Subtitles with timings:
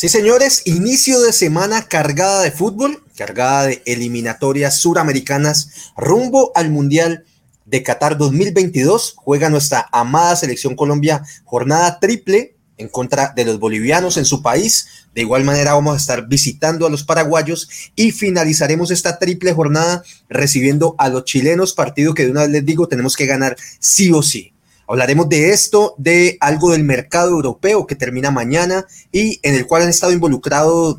[0.00, 7.26] Sí, señores, inicio de semana cargada de fútbol, cargada de eliminatorias suramericanas rumbo al Mundial
[7.66, 9.12] de Qatar 2022.
[9.14, 14.86] Juega nuestra amada selección Colombia jornada triple en contra de los bolivianos en su país.
[15.14, 20.02] De igual manera vamos a estar visitando a los paraguayos y finalizaremos esta triple jornada
[20.30, 24.10] recibiendo a los chilenos, partido que de una vez les digo tenemos que ganar sí
[24.12, 24.49] o sí.
[24.90, 29.82] Hablaremos de esto, de algo del mercado europeo que termina mañana y en el cual
[29.82, 30.98] han estado involucrados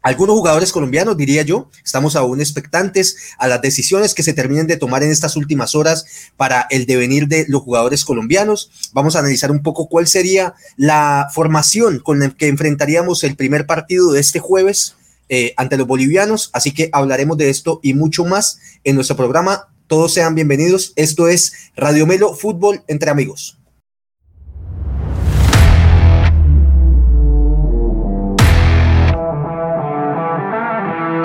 [0.00, 4.78] algunos jugadores colombianos, diría yo, estamos aún expectantes a las decisiones que se terminen de
[4.78, 6.06] tomar en estas últimas horas
[6.38, 8.70] para el devenir de los jugadores colombianos.
[8.94, 13.66] Vamos a analizar un poco cuál sería la formación con la que enfrentaríamos el primer
[13.66, 14.96] partido de este jueves
[15.28, 16.48] eh, ante los bolivianos.
[16.54, 20.92] Así que hablaremos de esto y mucho más en nuestro programa todos sean bienvenidos.
[20.94, 23.58] Esto es Radio Melo Fútbol entre amigos.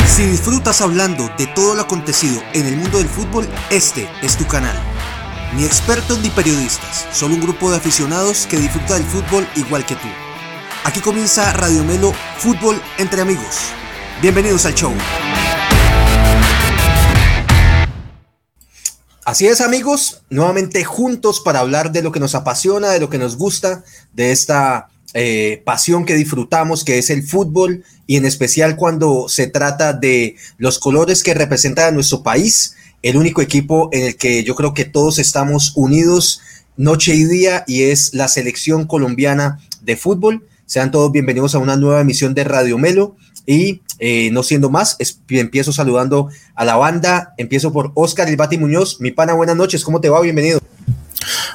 [0.08, 4.48] Si disfrutas hablando de todo lo acontecido en el mundo del fútbol, este es tu
[4.48, 4.76] canal.
[5.56, 9.96] Ni expertos ni periodistas, solo un grupo de aficionados que disfruta del fútbol igual que
[9.96, 10.08] tú.
[10.86, 13.58] Aquí comienza Radio Melo Fútbol entre amigos.
[14.24, 14.94] Bienvenidos al show.
[19.26, 23.18] Así es amigos, nuevamente juntos para hablar de lo que nos apasiona, de lo que
[23.18, 28.76] nos gusta, de esta eh, pasión que disfrutamos, que es el fútbol, y en especial
[28.76, 34.04] cuando se trata de los colores que representan a nuestro país, el único equipo en
[34.04, 36.42] el que yo creo que todos estamos unidos
[36.78, 40.48] noche y día, y es la selección colombiana de fútbol.
[40.68, 43.16] Sean todos bienvenidos a una nueva emisión de Radio Melo.
[43.46, 44.98] Y eh, no siendo más,
[45.30, 47.34] empiezo saludando a la banda.
[47.38, 49.00] Empiezo por Oscar Ilbati Muñoz.
[49.00, 49.84] Mi pana, buenas noches.
[49.84, 50.22] ¿Cómo te va?
[50.22, 50.60] Bienvenido.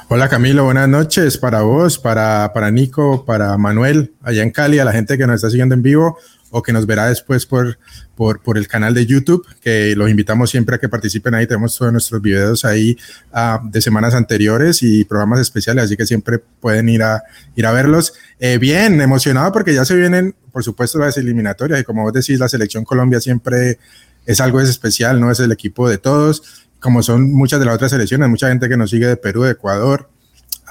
[0.09, 4.83] Hola Camilo, buenas noches para vos, para, para Nico, para Manuel, allá en Cali, a
[4.83, 6.17] la gente que nos está siguiendo en vivo
[6.51, 7.79] o que nos verá después por,
[8.15, 11.47] por, por, el canal de YouTube, que los invitamos siempre a que participen ahí.
[11.47, 12.97] Tenemos todos nuestros videos ahí
[13.33, 17.23] uh, de semanas anteriores y programas especiales, así que siempre pueden ir a,
[17.55, 18.13] ir a verlos.
[18.39, 22.37] Eh, bien, emocionado porque ya se vienen, por supuesto, las eliminatorias y como vos decís,
[22.37, 23.79] la selección Colombia siempre
[24.25, 25.31] es algo especial, ¿no?
[25.31, 28.77] Es el equipo de todos, como son muchas de las otras selecciones, mucha gente que
[28.77, 30.10] nos sigue de Perú, de Ecuador,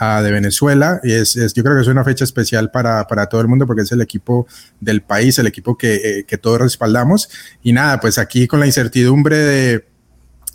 [0.00, 1.00] de Venezuela.
[1.03, 3.83] Y es, yo creo que es una fecha especial para, para, todo el mundo porque
[3.83, 4.47] es el equipo
[4.81, 7.28] del país, el equipo que, eh, que todos respaldamos.
[7.62, 9.84] Y nada, pues aquí con la incertidumbre de,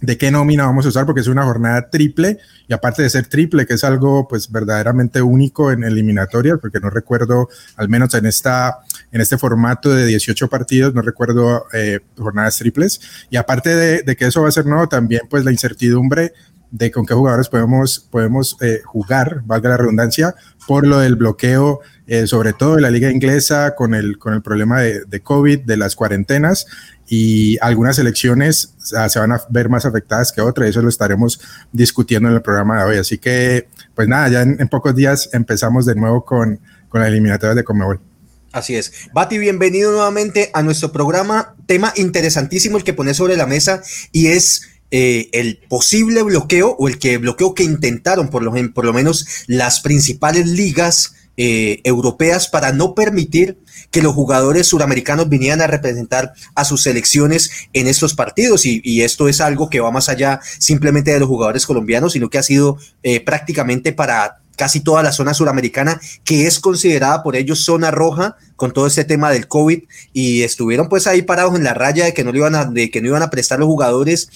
[0.01, 2.39] de qué nómina vamos a usar porque es una jornada triple.
[2.67, 6.89] Y aparte de ser triple, que es algo pues verdaderamente único en eliminatorias, porque no
[6.89, 8.79] recuerdo, al menos en, esta,
[9.11, 12.99] en este formato de 18 partidos, no recuerdo eh, jornadas triples.
[13.29, 16.33] Y aparte de, de, que eso va a ser nuevo, también pues la incertidumbre
[16.75, 20.35] de con qué jugadores podemos, podemos eh, jugar, valga la redundancia,
[20.67, 24.41] por lo del bloqueo, eh, sobre todo en la liga inglesa, con el, con el
[24.41, 26.65] problema de, de COVID, de las cuarentenas,
[27.07, 31.39] y algunas elecciones se van a ver más afectadas que otras, y eso lo estaremos
[31.71, 32.97] discutiendo en el programa de hoy.
[32.97, 36.59] Así que, pues nada, ya en, pocos días empezamos de nuevo con,
[36.89, 38.01] con la eliminatoria de Comebol.
[38.51, 38.91] Así es.
[39.13, 41.55] Bati, bienvenido nuevamente a nuestro programa.
[41.67, 43.81] Tema interesantísimo el que pone sobre la mesa
[44.11, 48.85] y es eh, el posible bloqueo o el que bloqueo que intentaron por lo, por
[48.85, 53.57] lo menos las principales ligas eh, europeas para no permitir
[53.91, 58.65] que los jugadores suramericanos vinieran a representar a sus selecciones en estos partidos.
[58.65, 62.29] Y, y, esto es algo que va más allá simplemente de los jugadores colombianos, sino
[62.29, 67.35] que ha sido eh, prácticamente para casi toda la zona suramericana, que es considerada por
[67.35, 71.65] ellos zona roja con todo este tema del COVID, y estuvieron pues ahí parados en
[71.65, 73.67] la raya de que no, le iban a, de que no iban a prestar los
[73.67, 74.29] jugadores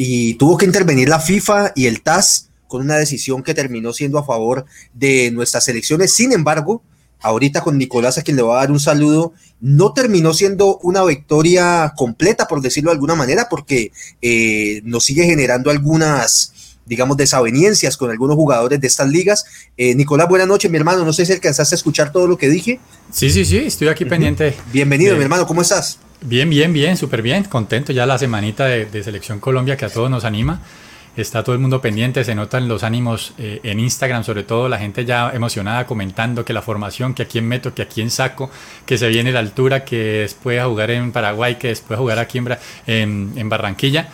[0.00, 4.18] y tuvo que intervenir la FIFA y el TAS con una decisión que terminó siendo
[4.18, 4.64] a favor
[4.94, 6.14] de nuestras elecciones.
[6.14, 6.82] Sin embargo,
[7.20, 11.04] ahorita con Nicolás, a quien le voy a dar un saludo, no terminó siendo una
[11.04, 13.90] victoria completa, por decirlo de alguna manera, porque
[14.22, 19.46] eh, nos sigue generando algunas, digamos, desavenencias con algunos jugadores de estas ligas.
[19.76, 21.04] Eh, Nicolás, buenas noches, mi hermano.
[21.04, 22.78] No sé si alcanzaste a escuchar todo lo que dije.
[23.12, 24.54] Sí, sí, sí, estoy aquí pendiente.
[24.72, 25.98] Bienvenido, mi hermano, ¿cómo estás?
[26.20, 30.10] Bien, bien, bien, súper bien, contento ya la semanita de, Selección Colombia que a todos
[30.10, 30.60] nos anima.
[31.16, 34.78] Está todo el mundo pendiente, se notan los ánimos eh, en Instagram, sobre todo la
[34.78, 38.50] gente ya emocionada comentando que la formación, que a quién meto, que a quién saco,
[38.84, 42.18] que se viene la altura, que después a jugar en Paraguay, que después a jugar
[42.18, 42.48] aquí en,
[42.86, 44.08] en, en Barranquilla.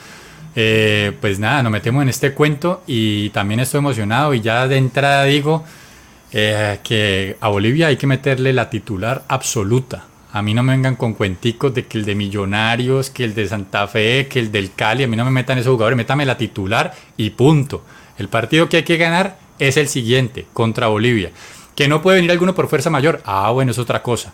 [0.56, 4.76] Eh, pues nada, nos metemos en este cuento y también estoy emocionado y ya de
[4.76, 5.64] entrada digo
[6.32, 10.04] eh, que a Bolivia hay que meterle la titular absoluta
[10.34, 13.46] a mí no me vengan con cuenticos de que el de Millonarios, que el de
[13.46, 15.04] Santa Fe, que el del Cali.
[15.04, 17.84] A mí no me metan esos jugadores, métame la titular y punto.
[18.18, 21.30] El partido que hay que ganar es el siguiente, contra Bolivia.
[21.76, 23.22] Que no puede venir alguno por fuerza mayor.
[23.24, 24.32] Ah, bueno, es otra cosa.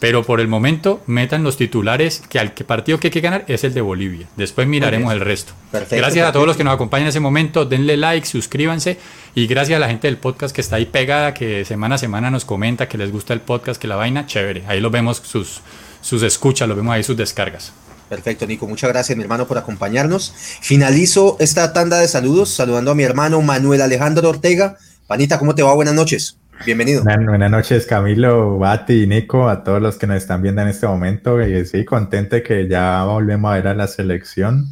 [0.00, 3.64] Pero por el momento, metan los titulares que al partido que hay que ganar es
[3.64, 4.26] el de Bolivia.
[4.36, 5.52] Después miraremos el resto.
[5.72, 7.66] gracias a todos los que nos acompañan en ese momento.
[7.66, 8.98] Denle like, suscríbanse.
[9.36, 12.30] Y gracias a la gente del podcast que está ahí pegada, que semana a semana
[12.30, 14.62] nos comenta que les gusta el podcast, que la vaina, chévere.
[14.68, 15.60] Ahí lo vemos sus,
[16.00, 17.72] sus escuchas, lo vemos ahí sus descargas.
[18.08, 18.68] Perfecto, Nico.
[18.68, 20.32] Muchas gracias, mi hermano, por acompañarnos.
[20.60, 24.76] Finalizo esta tanda de saludos saludando a mi hermano Manuel Alejandro Ortega.
[25.08, 25.74] Panita, ¿cómo te va?
[25.74, 26.38] Buenas noches.
[26.64, 27.02] Bienvenido.
[27.02, 30.86] Buenas, noches, Camilo, Bati y Nico, a todos los que nos están viendo en este
[30.86, 31.42] momento.
[31.42, 34.66] Y sí, contente que ya volvemos a ver a la selección.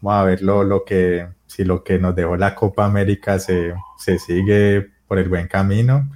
[0.00, 1.28] Vamos a ver lo, que,
[1.60, 6.08] si lo que nos dejó la Copa América se, se sigue por el buen camino.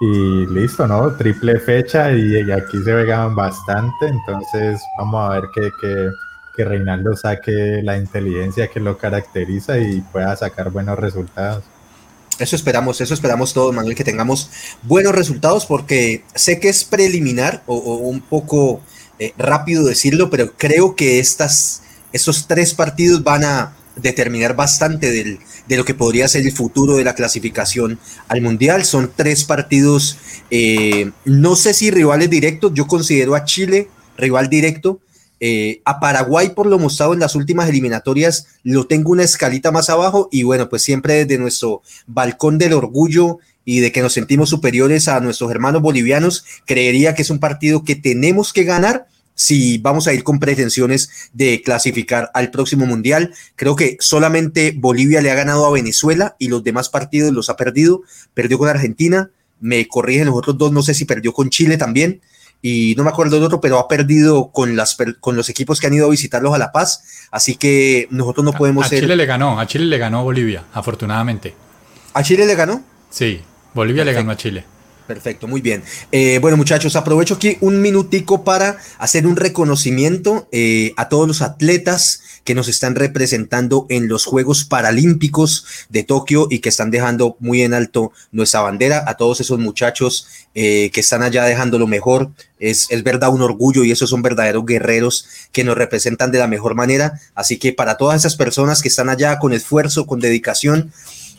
[0.00, 1.14] Y listo, ¿no?
[1.14, 6.10] Triple fecha y, aquí se vegan bastante, entonces vamos a ver que, que,
[6.56, 11.64] que, Reinaldo saque la inteligencia que lo caracteriza y pueda sacar buenos resultados.
[12.38, 14.50] Eso esperamos, eso esperamos todos, Manuel, que tengamos
[14.84, 18.80] buenos resultados porque sé que es preliminar o, un poco
[19.18, 21.82] eh, rápido decirlo, pero creo que estas,
[22.12, 26.96] estos tres partidos van a determinar bastante del, de lo que podría ser el futuro
[26.96, 27.98] de la clasificación
[28.28, 28.84] al Mundial.
[28.84, 30.18] Son tres partidos,
[30.50, 35.00] eh, no sé si rivales directos, yo considero a Chile rival directo.
[35.40, 39.88] Eh, a Paraguay, por lo mostrado en las últimas eliminatorias, lo tengo una escalita más
[39.88, 44.50] abajo y bueno, pues siempre desde nuestro balcón del orgullo y de que nos sentimos
[44.50, 49.06] superiores a nuestros hermanos bolivianos, creería que es un partido que tenemos que ganar
[49.38, 53.32] si vamos a ir con pretensiones de clasificar al próximo mundial.
[53.54, 57.56] Creo que solamente Bolivia le ha ganado a Venezuela y los demás partidos los ha
[57.56, 58.02] perdido.
[58.34, 59.30] Perdió con Argentina,
[59.60, 62.20] me corrigen los otros dos, no sé si perdió con Chile también.
[62.62, 65.86] Y no me acuerdo del otro, pero ha perdido con, las, con los equipos que
[65.86, 67.28] han ido a visitarlos a La Paz.
[67.30, 68.98] Así que nosotros no podemos a, ser.
[68.98, 71.54] A Chile le ganó, a Chile le ganó Bolivia, afortunadamente.
[72.12, 72.82] ¿A Chile le ganó?
[73.08, 73.40] Sí,
[73.72, 74.64] Bolivia le ganó a Chile.
[75.08, 75.82] Perfecto, muy bien.
[76.12, 81.40] Eh, bueno, muchachos, aprovecho aquí un minutico para hacer un reconocimiento eh, a todos los
[81.40, 87.38] atletas que nos están representando en los Juegos Paralímpicos de Tokio y que están dejando
[87.40, 89.02] muy en alto nuestra bandera.
[89.06, 92.30] A todos esos muchachos eh, que están allá dejando lo mejor.
[92.58, 96.48] Es, es verdad un orgullo y esos son verdaderos guerreros que nos representan de la
[96.48, 97.18] mejor manera.
[97.34, 100.92] Así que para todas esas personas que están allá con esfuerzo, con dedicación,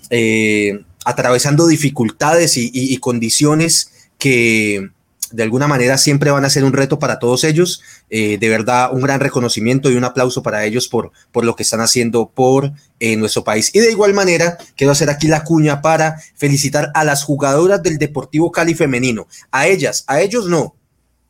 [0.10, 4.90] eh, atravesando dificultades y, condiciones que
[5.31, 7.81] de alguna manera siempre van a ser un reto para todos ellos.
[8.10, 11.63] Eh, de verdad, un gran reconocimiento y un aplauso para ellos por, por lo que
[11.63, 13.69] están haciendo por eh, nuestro país.
[13.74, 17.98] Y de igual manera, quiero hacer aquí la cuña para felicitar a las jugadoras del
[17.98, 19.28] Deportivo Cali femenino.
[19.51, 20.75] A ellas, a ellos no,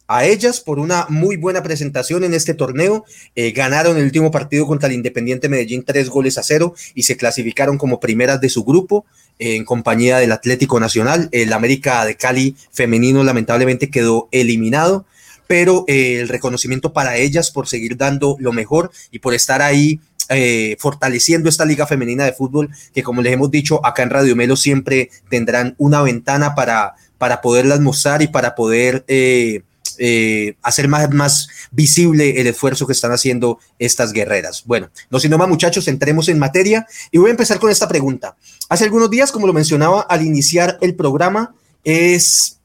[0.10, 3.06] a ellas por una muy buena presentación en este torneo.
[3.36, 7.16] Eh, ganaron el último partido contra el Independiente Medellín tres goles a cero y se
[7.16, 9.06] clasificaron como primeras de su grupo
[9.39, 11.30] en compañía del Atlético Nacional.
[11.31, 15.06] El América de Cali femenino lamentablemente quedó eliminado,
[15.47, 20.00] pero eh, el reconocimiento para ellas por seguir dando lo mejor y por estar ahí
[20.77, 24.56] fortaleciendo esta liga femenina de fútbol, que como les hemos dicho, acá en Radio Melo
[24.56, 29.62] siempre tendrán una ventana para, para poderlas mostrar y para poder eh,
[30.61, 34.63] hacer más, más visible el esfuerzo que están haciendo estas guerreras.
[34.65, 38.35] Bueno, no siendo más muchachos, entremos en materia y voy a empezar con esta pregunta.
[38.69, 42.58] Hace algunos días, como lo mencionaba al iniciar el programa, es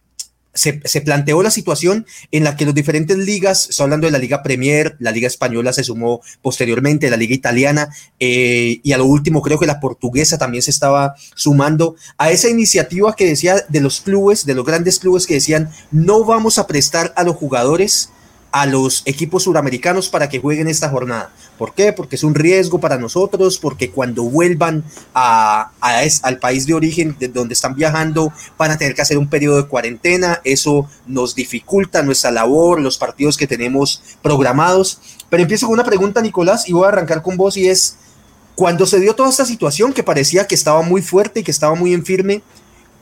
[0.55, 4.43] se, planteó la situación en la que las diferentes ligas, estoy hablando de la Liga
[4.43, 7.89] Premier, la Liga Española se sumó posteriormente, la Liga Italiana
[8.21, 12.49] eh, y a lo último creo que la portuguesa también se estaba sumando a esa
[12.49, 16.67] iniciativa que decía de los clubes, de los grandes clubes que decían no vamos a
[16.67, 18.11] prestar a los jugadores
[18.55, 21.33] a los equipos suramericanos para que jueguen esta jornada.
[21.59, 21.93] ¿Por qué?
[21.93, 27.27] Porque es un riesgo para nosotros, porque cuando vuelvan a, al país de origen de
[27.27, 32.05] donde están viajando van a tener que hacer un periodo de cuarentena, eso nos dificulta
[32.05, 35.01] nuestra labor, los partidos que tenemos programados.
[35.29, 37.97] Pero empiezo con una pregunta, Nicolás, y voy a arrancar con vos y es,
[38.55, 41.75] cuando se dio toda esta situación que parecía que estaba muy fuerte y que estaba
[41.75, 42.41] muy en firme,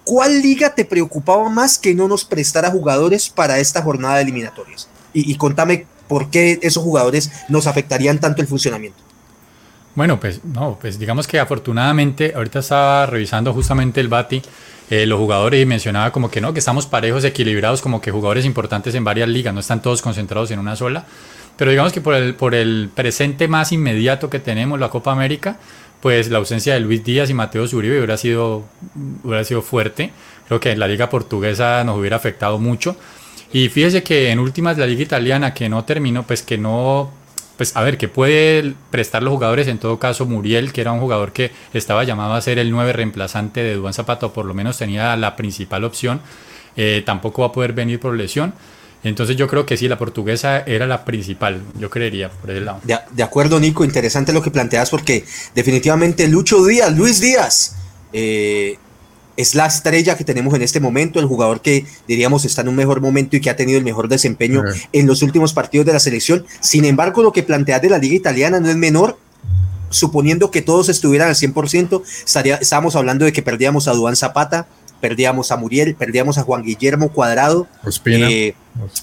[0.04, 4.88] ¿cuál liga te preocupaba más que no nos prestara jugadores para esta jornada de eliminatorias?
[5.12, 8.98] Y, contame por qué esos jugadores nos afectarían tanto el funcionamiento.
[9.94, 14.42] Bueno, pues no, pues digamos que afortunadamente, ahorita estaba revisando justamente el Bati,
[14.90, 18.44] eh, los jugadores y mencionaba como que no, que estamos parejos, equilibrados, como que jugadores
[18.44, 21.04] importantes en varias ligas, no están todos concentrados en una sola.
[21.56, 25.58] Pero digamos que por el, por el presente más inmediato que tenemos, la Copa América,
[26.00, 28.64] pues la ausencia de Luis Díaz y Mateo Zuribe hubiera sido,
[29.22, 30.10] hubiera sido fuerte.
[30.48, 32.96] Creo que en la liga portuguesa nos hubiera afectado mucho.
[33.52, 37.10] Y fíjese que en últimas la liga italiana que no terminó, pues que no,
[37.56, 41.00] pues a ver, que puede prestar los jugadores, en todo caso Muriel, que era un
[41.00, 44.54] jugador que estaba llamado a ser el nueve reemplazante de Duan Zapata, o por lo
[44.54, 46.20] menos tenía la principal opción,
[46.76, 48.54] eh, tampoco va a poder venir por lesión.
[49.04, 52.80] Entonces yo creo que sí, la portuguesa era la principal, yo creería, por ese lado.
[52.84, 57.76] De, acuerdo, Nico, interesante lo que planteas porque definitivamente Lucho Díaz, Luis Díaz,
[58.12, 58.78] eh,
[59.42, 62.76] es la estrella que tenemos en este momento, el jugador que diríamos está en un
[62.76, 66.00] mejor momento y que ha tenido el mejor desempeño en los últimos partidos de la
[66.00, 66.46] selección.
[66.60, 69.18] Sin embargo, lo que planteas de la liga italiana no es menor.
[69.90, 74.66] Suponiendo que todos estuvieran al 100%, estaría, estábamos hablando de que perdíamos a Duan Zapata,
[75.02, 77.66] perdíamos a Muriel, perdíamos a Juan Guillermo Cuadrado,
[78.06, 78.54] eh,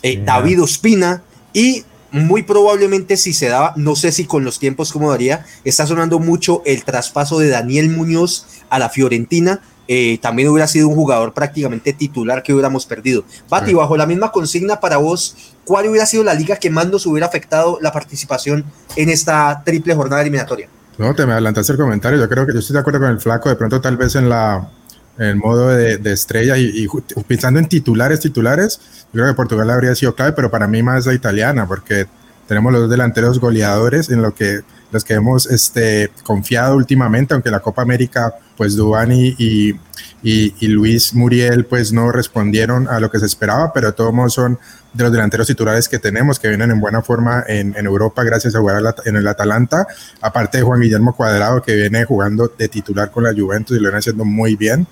[0.01, 1.21] eh, David Ospina
[1.53, 5.85] y muy probablemente si se daba, no sé si con los tiempos como daría, está
[5.85, 10.93] sonando mucho el traspaso de Daniel Muñoz a la Fiorentina, eh, también hubiera sido un
[10.93, 13.23] jugador prácticamente titular que hubiéramos perdido.
[13.49, 17.07] Bati, bajo la misma consigna para vos, ¿cuál hubiera sido la liga que más nos
[17.07, 18.63] hubiera afectado la participación
[18.95, 20.69] en esta triple jornada eliminatoria?
[20.99, 22.19] No, te me adelantaste el comentario.
[22.19, 23.49] Yo creo que yo estoy de acuerdo con el flaco.
[23.49, 24.69] De pronto, tal vez en la
[25.17, 26.87] en el modo de, estrella y,
[27.27, 28.79] pensando en titulares, titulares,
[29.11, 32.05] yo creo que Portugal habría sido clave, pero para mí más la italiana, porque
[32.47, 37.59] tenemos los delanteros goleadores en lo que los que hemos este, confiado últimamente, aunque la
[37.59, 39.75] Copa América, pues Dubani y,
[40.21, 44.59] y, Luis Muriel, pues no respondieron a lo que se esperaba, pero todos son
[44.93, 48.55] de los delanteros titulares que tenemos, que vienen en buena forma en, en Europa gracias
[48.55, 49.87] a jugar en el Atalanta,
[50.21, 53.87] aparte de Juan Guillermo Cuadrado, que viene jugando de titular con la Juventus y lo
[53.87, 54.87] viene haciendo muy bien,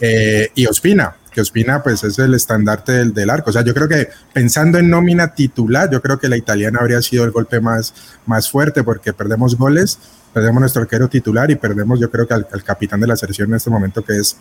[0.00, 3.50] eh, y Ospina, que Ospina pues es el estandarte del, del, arco.
[3.50, 7.02] O sea, yo creo que pensando en nómina titular, yo creo que la italiana habría
[7.02, 7.94] sido el golpe más,
[8.26, 9.98] más fuerte porque perdemos goles,
[10.32, 13.56] perdemos nuestro arquero titular y perdemos yo creo que al, capitán de la selección en
[13.56, 14.36] este momento que es,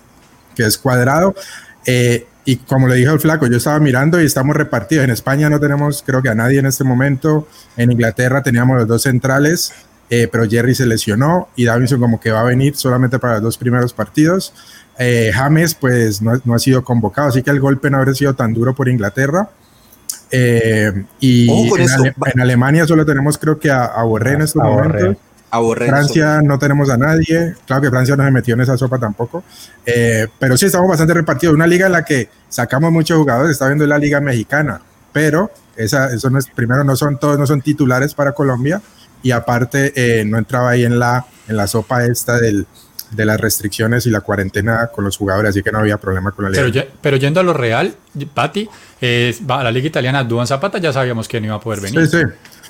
[0.55, 1.33] que es cuadrado.
[1.85, 5.03] Eh, y como le dijo el flaco, yo estaba mirando y estamos repartidos.
[5.03, 7.45] En España no tenemos creo que a nadie en este momento.
[7.75, 9.73] En Inglaterra teníamos los dos centrales.
[10.09, 13.43] Eh, pero Jerry se lesionó y Davidson como que va a venir solamente para los
[13.43, 14.53] dos primeros partidos.
[14.97, 18.33] Eh, James pues no, no, ha sido convocado, así que el golpe no habría sido
[18.33, 19.49] tan duro por Inglaterra.
[20.31, 25.19] Eh, y en, Alemania solo tenemos creo que a, a Borré en este momento.
[25.49, 27.55] A Francia no tenemos a nadie.
[27.65, 29.43] Claro que Francia no se metió en esa sopa tampoco.
[29.85, 31.55] Eh, pero sí estamos bastante repartidos.
[31.55, 34.81] Una liga en la que sacamos muchos jugadores, está viendo la liga mexicana.
[35.13, 38.81] Pero esa, eso no es, primero no son todos, no son titulares para Colombia.
[39.23, 42.67] Y aparte eh, no entraba ahí en la, en la sopa esta del,
[43.11, 46.45] de las restricciones y la cuarentena con los jugadores, así que no había problema con
[46.45, 46.63] la liga.
[46.71, 47.95] Pero, pero yendo a lo real,
[48.33, 48.69] Pati,
[49.01, 52.07] eh, a la liga italiana, Duan Zapata ya sabíamos que no iba a poder venir.
[52.07, 52.23] Sí, sí.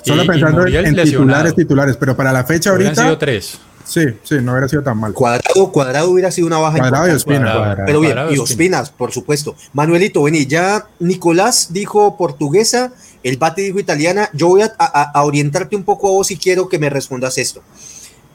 [0.04, 2.90] Solo pensando en titulares, titulares, pero para la fecha ahorita...
[2.92, 3.58] Hubieran sido tres.
[3.88, 5.14] Sí, sí, no hubiera sido tan mal.
[5.14, 6.78] Cuadrado, cuadrado hubiera sido una baja.
[6.78, 7.76] Cuadrado y Ospina.
[7.86, 9.56] pero bien, y Ospinas, por supuesto.
[9.72, 14.30] Manuelito, vení, ya Nicolás dijo portuguesa, el Bati dijo italiana.
[14.32, 17.62] Yo voy a, orientarte un poco a vos si quiero que me respondas esto.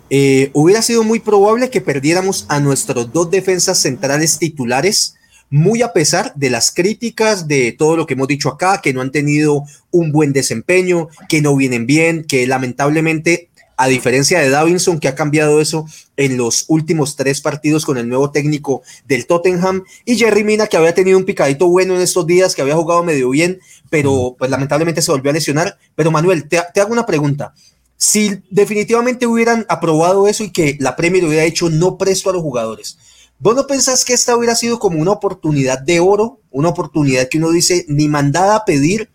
[0.10, 5.16] Eh, hubiera sido muy probable que perdiéramos a nuestros dos defensas centrales titulares,
[5.50, 9.02] muy a pesar de las críticas de todo lo que hemos dicho acá, que no
[9.02, 13.50] han tenido un buen desempeño, que no vienen bien, que lamentablemente,
[13.84, 15.86] a diferencia de Davinson, que ha cambiado eso
[16.16, 20.78] en los últimos tres partidos con el nuevo técnico del Tottenham, y Jerry Mina, que
[20.78, 23.60] había tenido un picadito bueno en estos días, que había jugado medio bien,
[23.90, 25.78] pero pues lamentablemente se volvió a lesionar.
[25.96, 27.54] Pero Manuel, te, te hago una pregunta
[27.98, 32.42] si definitivamente hubieran aprobado eso y que la Premier hubiera hecho no presto a los
[32.42, 32.98] jugadores,
[33.40, 36.40] ¿vos no pensás que esta hubiera sido como una oportunidad de oro?
[36.52, 39.10] Una oportunidad que uno dice ni mandada a pedir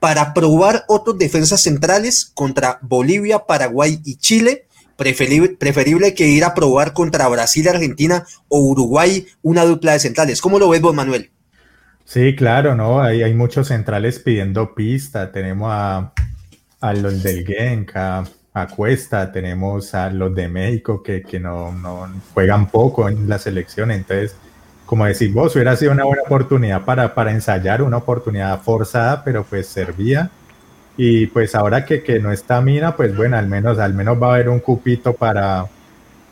[0.00, 4.66] para probar otros defensas centrales contra Bolivia, Paraguay y Chile.
[4.96, 10.40] Preferible, que ir a probar contra Brasil, Argentina o Uruguay una dupla de centrales.
[10.40, 11.30] ¿Cómo lo ves vos, Manuel?
[12.04, 13.00] Sí, claro, ¿no?
[13.00, 15.30] Hay, muchos centrales pidiendo pista.
[15.30, 16.12] Tenemos a
[16.80, 18.24] a los del Genk, a,
[18.74, 21.72] Cuesta, tenemos a los de México que, no,
[22.34, 23.92] juegan poco en la selección.
[23.92, 24.34] Entonces,
[24.88, 29.44] como decís vos, hubiera sido una buena oportunidad para, para ensayar, una oportunidad forzada, pero
[29.44, 30.30] pues servía.
[30.96, 34.28] Y pues ahora que, que, no está Mina, pues bueno, al menos, al menos va
[34.28, 35.66] a haber un cupito para,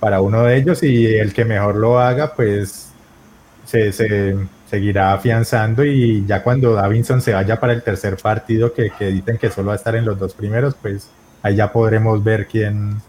[0.00, 2.92] para uno de ellos y el que mejor lo haga, pues
[3.66, 4.34] se, se,
[4.70, 9.50] seguirá afianzando y ya cuando Davinson se vaya para el tercer partido, que, dicen que
[9.50, 11.10] solo va a estar en los dos primeros, pues
[11.42, 13.02] ahí ya podremos ver quién,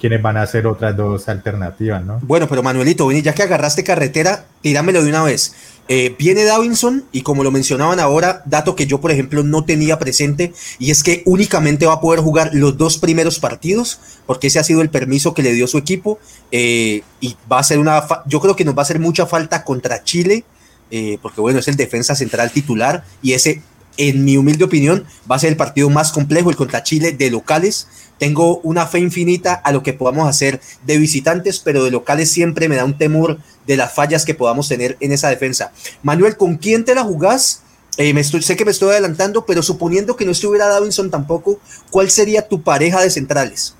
[0.00, 2.18] quiénes van a ser otras dos alternativas, ¿no?
[2.22, 5.54] Bueno, pero Manuelito, ya que agarraste carretera, tíramelo de una vez.
[5.88, 9.98] Eh, viene Davinson y como lo mencionaban ahora, dato que yo por ejemplo no tenía
[9.98, 14.60] presente y es que únicamente va a poder jugar los dos primeros partidos porque ese
[14.60, 16.20] ha sido el permiso que le dio su equipo
[16.52, 19.64] eh, y va a ser una, yo creo que nos va a hacer mucha falta
[19.64, 20.44] contra Chile
[20.92, 23.62] eh, porque bueno, es el defensa central titular y ese,
[24.08, 27.30] en mi humilde opinión, va a ser el partido más complejo, el contra Chile de
[27.30, 27.86] locales.
[28.18, 32.68] Tengo una fe infinita a lo que podamos hacer de visitantes, pero de locales siempre
[32.68, 35.72] me da un temor de las fallas que podamos tener en esa defensa.
[36.02, 37.62] Manuel, ¿con quién te la jugás
[37.98, 41.60] eh, me estoy, sé que me estoy adelantando, pero suponiendo que no estuviera Davinson tampoco,
[41.90, 43.74] ¿cuál sería tu pareja de centrales?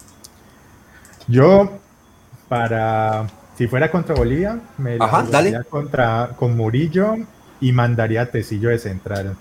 [1.28, 1.78] Yo,
[2.46, 5.64] para, si fuera contra Bolivia, me Ajá, dale.
[5.70, 7.16] contra con Murillo
[7.60, 9.36] y mandaría a Tecillo de central.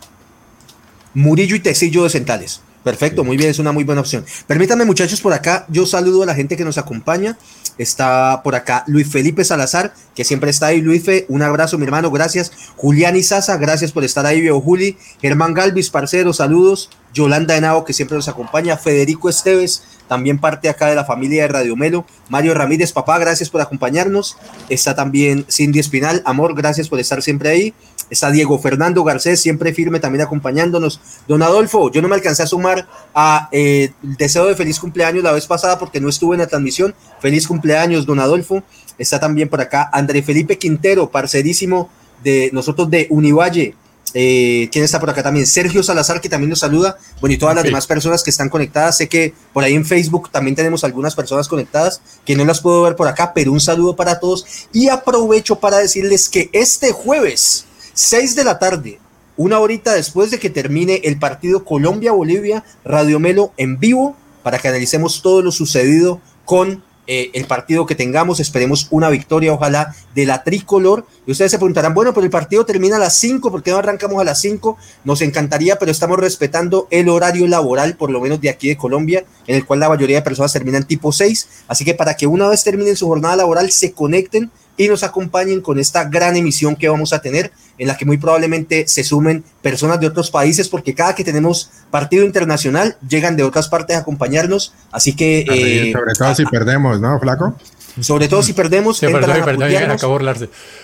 [1.13, 2.61] Murillo y Tecillo de centrales.
[2.83, 4.25] Perfecto, muy bien, es una muy buena opción.
[4.47, 7.37] Permítanme, muchachos, por acá, yo saludo a la gente que nos acompaña.
[7.77, 10.81] Está por acá Luis Felipe Salazar, que siempre está ahí.
[10.81, 12.51] Luis, un abrazo, mi hermano, gracias.
[12.75, 14.97] Julián Izaza, gracias por estar ahí, viejo Juli.
[15.21, 16.89] Germán Galvis, parcero, saludos.
[17.13, 18.77] Yolanda Henao, que siempre nos acompaña.
[18.77, 22.05] Federico Esteves, también parte acá de la familia de Radio Melo.
[22.27, 24.37] Mario Ramírez, papá, gracias por acompañarnos.
[24.69, 27.73] Está también Cindy Espinal, amor, gracias por estar siempre ahí.
[28.09, 30.99] Está Diego Fernando Garcés, siempre firme también acompañándonos.
[31.27, 35.23] Don Adolfo, yo no me alcancé a sumar a eh, el deseo de feliz cumpleaños
[35.23, 36.95] la vez pasada porque no estuve en la transmisión.
[37.19, 38.63] Feliz cumpleaños, don Adolfo.
[38.97, 41.89] Está también por acá André Felipe Quintero, parcerísimo
[42.23, 43.75] de nosotros de Univalle.
[44.15, 45.45] Eh, ¿Quién está por acá también?
[45.45, 46.97] Sergio Salazar, que también nos saluda.
[47.21, 48.97] Bueno, y todas las demás personas que están conectadas.
[48.97, 52.81] Sé que por ahí en Facebook también tenemos algunas personas conectadas que no las puedo
[52.81, 54.45] ver por acá, pero un saludo para todos.
[54.73, 57.65] Y aprovecho para decirles que este jueves
[57.99, 58.97] 6 de la tarde,
[59.35, 64.69] una horita después de que termine el partido Colombia-Bolivia, Radio Melo en vivo para que
[64.69, 68.39] analicemos todo lo sucedido con eh, el partido que tengamos.
[68.39, 71.05] Esperemos una victoria, ojalá, de la tricolor.
[71.27, 73.79] Y ustedes se preguntarán, bueno, pero el partido termina a las 5, ¿por qué no
[73.79, 74.77] arrancamos a las 5?
[75.03, 79.25] Nos encantaría, pero estamos respetando el horario laboral, por lo menos de aquí de Colombia,
[79.45, 81.49] en el cual la mayoría de personas terminan tipo 6.
[81.67, 85.59] Así que para que una vez terminen su jornada laboral, se conecten y nos acompañen
[85.59, 89.43] con esta gran emisión que vamos a tener, en la que muy probablemente se sumen
[89.61, 93.99] personas de otros países, porque cada que tenemos partido internacional llegan de otras partes a
[93.99, 94.73] acompañarnos.
[94.89, 95.41] Así que.
[95.41, 97.55] Eh, sobre todo si perdemos, ¿no, Flaco?
[97.99, 99.67] Sobre todo si perdemos, sí, entran a,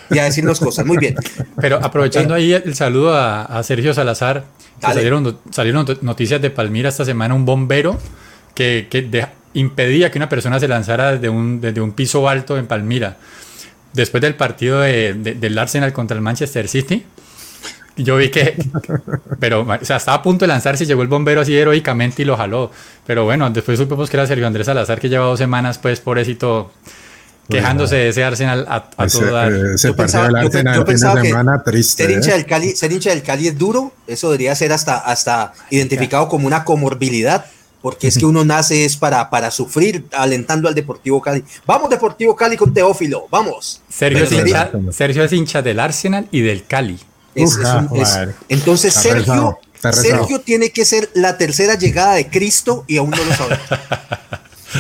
[0.10, 0.86] y a decirnos cosas.
[0.86, 1.16] Muy bien.
[1.62, 4.44] Pero aprovechando ahí el saludo a, Sergio Salazar,
[4.82, 7.98] salieron, salieron noticias de Palmira esta semana, un bombero
[8.54, 12.68] que, que impedía que una persona se lanzara desde un, desde un piso alto en
[12.68, 13.16] Palmira
[13.96, 17.06] después del partido de, del Arsenal contra el Manchester City,
[17.98, 18.56] yo vi que,
[19.40, 22.26] pero, o sea, estaba a punto de lanzarse y llegó el bombero así heroicamente y
[22.26, 22.72] lo jaló.
[23.06, 26.72] Pero bueno, después supimos que era Sergio Andrés Salazar, que lleva dos semanas, pues, pobrecito,
[27.50, 31.28] quejándose de ese Arsenal a, a ese, todo Ese partido del Arsenal yo, pensaba de
[31.30, 32.04] semana triste.
[32.04, 32.34] Ser hincha, ¿eh?
[32.34, 36.48] del Cali, ser hincha del Cali es duro, eso debería ser hasta, hasta identificado como
[36.48, 37.46] una comorbilidad
[37.86, 41.44] porque es que uno nace es para, para sufrir alentando al Deportivo Cali.
[41.68, 43.80] Vamos Deportivo Cali con Teófilo, vamos.
[43.88, 46.98] Sergio, es hincha, Sergio es hincha del Arsenal y del Cali.
[48.50, 49.60] entonces Sergio,
[49.92, 53.60] Sergio tiene que ser la tercera llegada de Cristo y aún no lo sabe.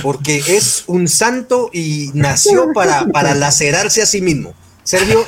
[0.02, 4.56] Porque es un santo y nació para, para lacerarse a sí mismo.
[4.86, 5.26] Sergio,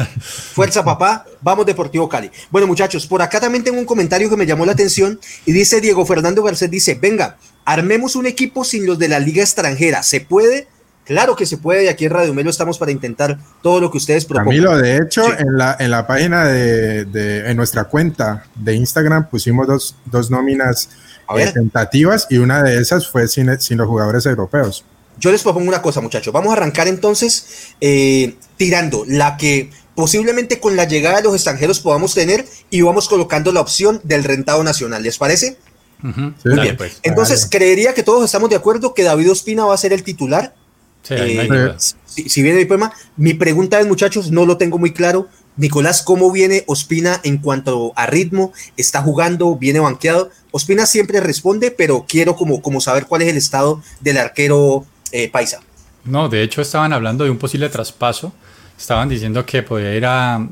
[0.53, 2.29] fuerza papá, vamos Deportivo Cali.
[2.51, 5.81] Bueno muchachos, por acá también tengo un comentario que me llamó la atención y dice
[5.81, 10.21] Diego Fernando Garcés, dice, venga, armemos un equipo sin los de la liga extranjera, ¿se
[10.21, 10.67] puede?
[11.05, 13.97] Claro que se puede y aquí en Radio Melo estamos para intentar todo lo que
[13.97, 14.49] ustedes propongan.
[14.49, 19.65] Camilo, de hecho, en, la, en la página de, en nuestra cuenta de Instagram pusimos
[19.65, 20.89] dos, dos nóminas
[21.35, 24.85] eh, tentativas y una de esas fue sin, sin los jugadores europeos.
[25.19, 26.33] Yo les propongo una cosa, muchachos.
[26.33, 31.79] Vamos a arrancar entonces eh, tirando la que posiblemente con la llegada de los extranjeros
[31.79, 35.01] podamos tener y vamos colocando la opción del rentado nacional.
[35.01, 35.57] ¿Les parece?
[36.01, 36.77] Muy bien.
[36.77, 36.99] Pues.
[37.03, 40.53] Entonces, creería que todos estamos de acuerdo que David Ospina va a ser el titular.
[41.01, 41.75] Sí, eh,
[42.05, 45.29] si, viene el poema, mi pregunta es, muchachos, no lo tengo muy claro.
[45.55, 48.53] Nicolás, ¿cómo viene Ospina en cuanto a ritmo?
[48.75, 49.55] ¿Está jugando?
[49.55, 50.29] ¿Viene banqueado?
[50.51, 55.29] Ospina siempre responde, pero quiero como, como saber cuál es el estado del arquero eh,
[55.29, 55.59] paisa.
[56.05, 58.33] No, de hecho estaban hablando de un posible traspaso.
[58.77, 60.47] Estaban diciendo que podía ir a...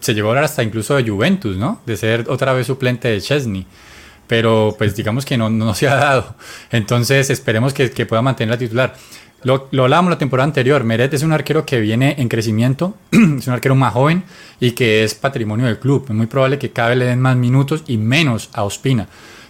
[0.00, 1.80] Se llegó a hablar hasta incluso de Juventus, ¿no?
[1.86, 3.66] De ser otra vez suplente de Chesney.
[4.26, 6.34] Pero pues digamos que no, no se ha dado.
[6.70, 8.94] Entonces esperemos que, que pueda mantener la titular.
[9.42, 10.82] Lo, lo, hablábamos la temporada anterior.
[10.84, 14.24] Meret es un arquero que viene en crecimiento, es un arquero más joven
[14.58, 16.06] y que es patrimonio del club.
[16.08, 19.08] Es muy probable que cada vez le den más minutos y menos a Ospina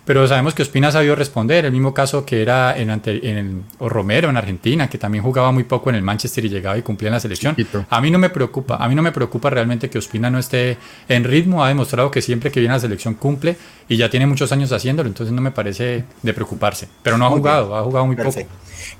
[0.08, 3.90] pero sabemos que Ospina ha sabido responder, el mismo caso que era en, en o
[3.90, 7.08] Romero en Argentina, que también jugaba muy poco en el Manchester y llegaba y cumplía
[7.08, 7.54] en la selección.
[7.90, 10.78] A mí no me preocupa, a mí no me preocupa realmente que Ospina no esté
[11.10, 14.26] en ritmo, ha demostrado que siempre que viene a la selección cumple y ya tiene
[14.26, 18.06] muchos años haciéndolo, entonces no me parece de preocuparse, pero no ha jugado, ha jugado
[18.06, 18.32] muy poco.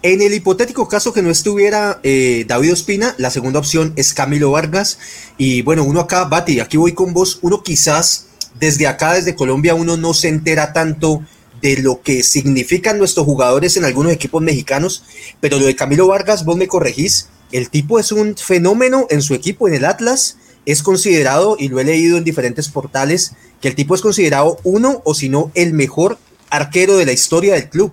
[0.03, 4.51] En el hipotético caso que no estuviera eh, David Ospina, la segunda opción es Camilo
[4.51, 4.99] Vargas.
[5.39, 8.28] Y bueno, uno acá, Bati, aquí voy con vos, uno quizás
[8.59, 11.23] desde acá, desde Colombia, uno no se entera tanto
[11.61, 15.05] de lo que significan nuestros jugadores en algunos equipos mexicanos,
[15.41, 19.35] pero lo de Camilo Vargas, vos me corregís, el tipo es un fenómeno en su
[19.35, 23.75] equipo, en el Atlas, es considerado, y lo he leído en diferentes portales, que el
[23.75, 26.19] tipo es considerado uno o si no el mejor
[26.51, 27.93] arquero de la historia del club.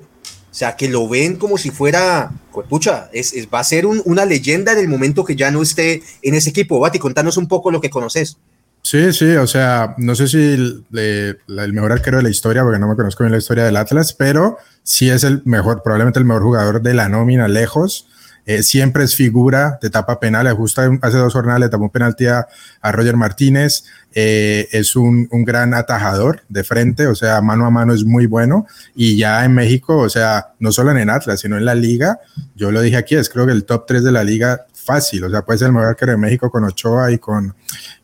[0.56, 4.26] O sea, que lo ven como si fuera, pues, pucha, es, va a ser una
[4.26, 6.80] leyenda en el momento que ya no esté en ese equipo.
[6.80, 8.38] Bati, contanos un poco lo que conoces.
[8.86, 12.88] Sí, sí, o sea, no sé si el, mejor arquero de la historia, porque no
[12.88, 16.44] me conozco bien la historia del Atlas, pero sí es el mejor, probablemente el mejor
[16.44, 18.08] jugador de la nómina lejos.
[18.46, 20.48] Eh, siempre es figura de tapa penal.
[20.54, 22.46] Justo hace dos jornadas le tapó un penalti a,
[22.84, 23.86] Roger Martínez.
[24.14, 28.28] Eh, es un, un, gran atajador de frente, o sea, mano a mano es muy
[28.28, 28.68] bueno.
[28.94, 32.20] Y ya en México, o sea, no solo en el Atlas, sino en la liga,
[32.56, 35.24] yo lo dije aquí, es creo que el top 3 de la liga fácil.
[35.24, 37.56] O sea, puede ser el mejor arquero de México con Ochoa y con,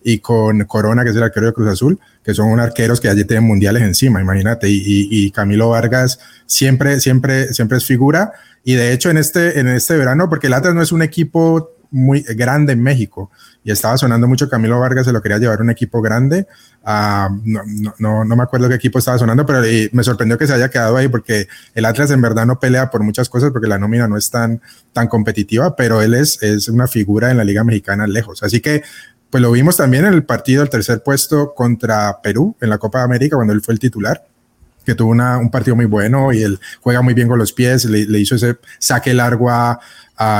[0.03, 3.23] y con Corona, que es el arquero de Cruz Azul, que son arqueros que allí
[3.23, 4.69] tienen mundiales encima, imagínate.
[4.69, 9.59] Y, y, y Camilo Vargas siempre, siempre, siempre es figura y de hecho en este,
[9.59, 13.31] en este verano, porque el Atlas no es un equipo muy grande en México
[13.63, 16.47] y estaba sonando mucho Camilo Vargas, se lo quería llevar un equipo grande.
[16.83, 17.61] Uh, no,
[17.99, 20.97] no, no, me acuerdo qué equipo estaba sonando, pero me sorprendió que se haya quedado
[20.97, 24.17] ahí porque el Atlas en verdad no pelea por muchas cosas porque la nómina no
[24.17, 24.61] es tan,
[24.93, 28.41] tan competitiva, pero él es, es una figura en la Liga Mexicana lejos.
[28.41, 28.83] Así que
[29.29, 32.99] pues lo vimos también en el partido del tercer puesto contra Perú en la Copa
[32.99, 34.30] de América cuando él fue el titular
[34.85, 37.85] que tuvo una, un partido muy bueno y él juega muy bien con los pies,
[37.85, 39.79] le, hizo ese saque largo a,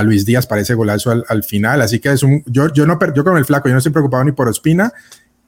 [0.03, 2.99] Luis Díaz para ese golazo al, al, final, así que es un, yo, yo no,
[3.15, 4.93] yo con el flaco, yo no estoy preocupado ni por Ospina,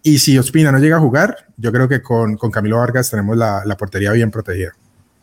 [0.01, 3.38] y si Ospina no llega a jugar, yo creo que con, con Camilo Vargas tenemos
[3.38, 4.73] la, la portería bien protegida.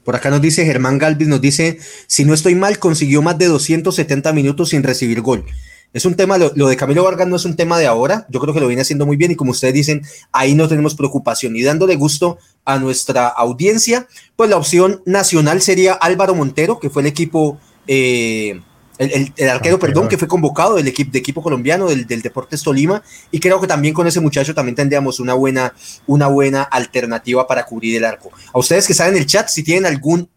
[0.05, 3.47] Por acá nos dice Germán Galvis, nos dice, si no estoy mal, consiguió más de
[3.47, 5.45] 270 minutos sin recibir gol.
[5.93, 8.55] Es un tema, lo, de Camilo Vargas no es un tema de ahora, yo creo
[8.55, 11.57] que lo viene haciendo muy bien y como ustedes dicen, ahí no tenemos preocupación.
[11.57, 17.03] Y dándole gusto a nuestra audiencia, pues la opción nacional sería Álvaro Montero, que fue
[17.03, 18.61] el equipo, eh,
[18.99, 23.03] el, arquero, perdón, que fue convocado del equipo, de equipo colombiano del, del, Deportes Tolima.
[23.33, 25.75] Y creo que también con ese muchacho también tendríamos una buena,
[26.07, 28.31] una buena alternativa para cubrir el arco.
[28.53, 30.29] A ustedes que están en el chat, si tienen algún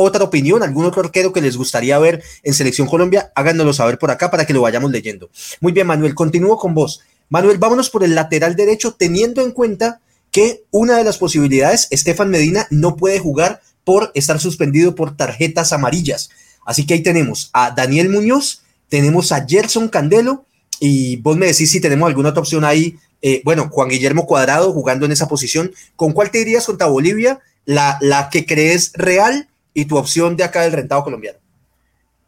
[0.00, 4.10] otra opinión, algún otro arquero que les gustaría ver en Selección Colombia, háganoslo saber por
[4.10, 5.30] acá para que lo vayamos leyendo.
[5.60, 7.00] Muy bien, Manuel, continúo con vos.
[7.28, 12.30] Manuel, vámonos por el lateral derecho, teniendo en cuenta que una de las posibilidades, Estefan
[12.30, 16.30] Medina no puede jugar por estar suspendido por tarjetas amarillas.
[16.64, 20.44] Así que ahí tenemos a Daniel Muñoz, tenemos a Gerson Candelo
[20.78, 22.96] y vos me decís si tenemos alguna otra opción ahí.
[23.22, 25.72] Eh, bueno, Juan Guillermo Cuadrado jugando en esa posición.
[25.96, 27.40] ¿Con cuál te dirías contra Bolivia?
[27.64, 31.38] La, la que crees real y tu opción de acá del rentado colombiano.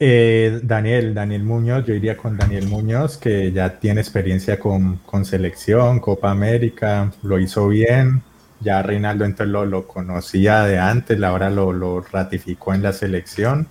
[0.04, 5.24] Eh, Daniel, Daniel Muñoz, yo iría con Daniel Muñoz, que ya tiene experiencia con, con
[5.24, 8.22] selección, Copa América, lo hizo bien.
[8.60, 13.68] Ya Reinaldo entonces lo, lo conocía de antes, ahora lo, lo, ratificó en la selección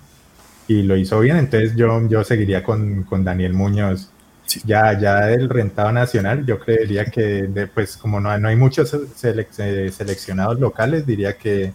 [0.68, 1.36] y lo hizo bien.
[1.36, 4.10] Entonces yo, yo seguiría con, con Daniel Muñoz.
[4.64, 10.60] Ya, ya del rentado nacional, yo creería que, pues como no, no hay muchos seleccionados
[10.60, 11.72] locales, diría que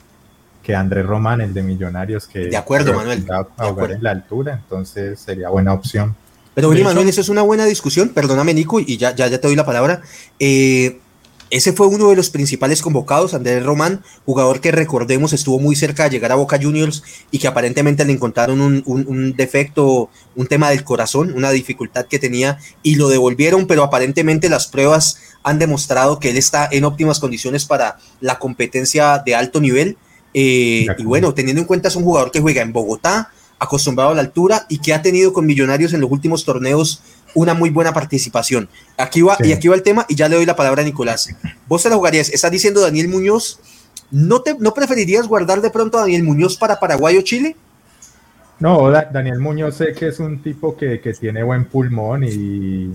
[0.68, 4.60] que Andrés Román, el de Millonarios, que de acuerdo, Manuel, a jugar en la altura,
[4.62, 6.14] entonces sería buena opción.
[6.56, 9.48] Pero bueno, Manuel, eso es una buena discusión, perdóname Nico, y ya, ya, ya te
[9.48, 10.02] doy la palabra.
[10.40, 11.00] Eh,
[11.52, 16.04] ese fue uno de los principales convocados, Andrés Román, jugador que recordemos estuvo muy cerca
[16.04, 17.02] de llegar a Boca Juniors
[17.32, 22.08] y que aparentemente le encontraron un, un, un, defecto, un tema del corazón, una dificultad
[22.08, 26.84] que tenía y lo devolvieron, pero aparentemente las pruebas han demostrado que él está en
[26.84, 29.98] óptimas condiciones para la competencia de alto nivel
[30.40, 34.14] eh, y bueno, teniendo en cuenta es un jugador que juega en Bogotá, acostumbrado a
[34.14, 37.02] la altura y que ha tenido con Millonarios en los últimos torneos
[37.34, 38.70] una muy buena participación.
[38.98, 41.36] Aquí va, y aquí va el tema, y ya le doy la palabra a Nicolás.
[41.68, 43.60] Vos te la jugarías, está diciendo Daniel Muñoz,
[44.12, 47.56] ¿no, te, ¿no preferirías guardar de pronto a Daniel Muñoz para Paraguay o Chile?
[48.60, 52.92] No, Daniel Muñoz sé que es un tipo que, que tiene buen pulmón y,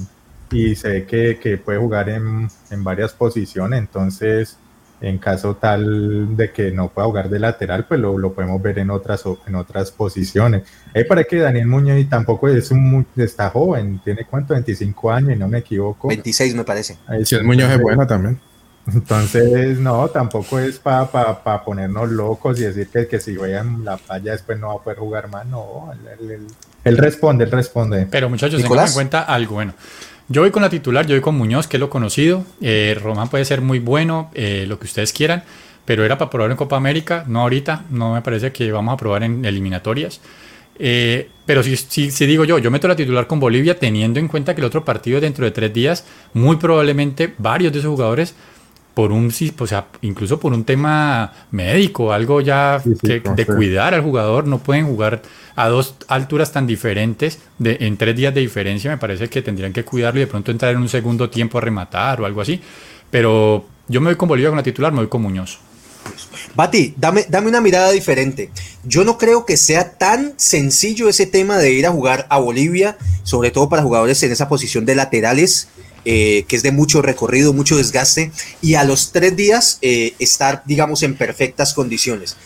[0.53, 4.59] y sé que, que, puede jugar en, en varias posiciones, entonces
[5.03, 8.79] en caso tal de que no pueda jugar de lateral, pues lo, lo podemos ver
[8.79, 10.63] en otras, en otras posiciones.
[10.95, 15.37] Ahí para que Daniel Muñoz tampoco es un está joven, tiene cuánto, 25 años y
[15.37, 16.09] no me equivoco.
[16.09, 16.97] 26 me parece.
[17.25, 18.39] si es Muñoz es bueno también.
[18.87, 23.97] Entonces, no, tampoco es para pa, ponernos locos y decir que, que si en la
[23.97, 25.93] playa después no va a poder jugar más, no,
[26.85, 28.07] él, responde, él responde.
[28.11, 29.75] Pero muchachos, tengan en cuenta algo, bueno.
[30.33, 32.47] Yo voy con la titular, yo voy con Muñoz, que es lo conocido.
[32.63, 35.45] Eh, Román puede ser muy bueno, eh, lo que ustedes quieran,
[35.85, 38.97] pero era para probar en Copa América, no ahorita, no me parece que vamos a
[38.97, 40.23] probar en eliminatorias.
[40.79, 44.55] Eh, pero si, si, digo yo, yo meto la titular con Bolivia teniendo en cuenta
[44.55, 48.35] que el otro partido dentro de tres días, muy probablemente varios de esos jugadores
[48.95, 54.47] por un, o sea, incluso por un tema médico, algo ya de cuidar al jugador,
[54.47, 55.23] no pueden jugar
[55.57, 59.73] a dos alturas tan diferentes, de, en tres días de diferencia, me parece que tendrían
[59.73, 62.61] que cuidarlo y de pronto entrar en un segundo tiempo a rematar o algo así,
[63.11, 65.59] pero yo me voy con Bolivia con la titular, me voy con Muñoz.
[66.55, 68.51] Bati, dame, dame una mirada diferente.
[68.85, 72.99] Yo no creo que sea tan sencillo ese tema de ir a jugar a Bolivia,
[73.23, 75.69] sobre todo para jugadores en esa posición de laterales,
[76.05, 80.63] eh, que es de mucho recorrido, mucho desgaste, y a los tres días eh, estar,
[80.67, 82.37] digamos, en perfectas condiciones.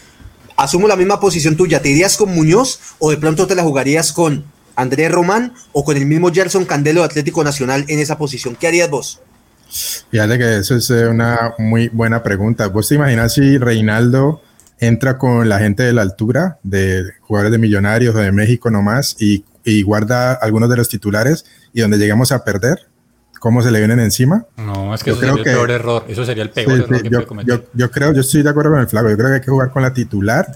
[0.56, 4.12] Asumo la misma posición tuya, ¿te irías con Muñoz o de pronto te la jugarías
[4.12, 8.56] con Andrés Román o con el mismo Gerson Candelo de Atlético Nacional en esa posición?
[8.56, 9.20] ¿Qué harías vos?
[10.10, 12.68] Fíjate que eso es eh, una muy buena pregunta.
[12.68, 14.42] ¿Vos te imaginas si Reinaldo
[14.78, 19.16] entra con la gente de la altura, de jugadores de Millonarios o de México nomás,
[19.18, 22.86] y, y guarda algunos de los titulares y donde llegamos a perder?
[23.40, 24.46] ¿Cómo se le vienen encima?
[24.56, 26.04] No, es que eso sería el peor error.
[26.08, 27.68] Eso sería el peor error que yo, puede cometer.
[27.74, 29.08] Yo, creo, yo estoy de acuerdo con el flaco.
[29.10, 30.46] Yo creo que hay que jugar con la titular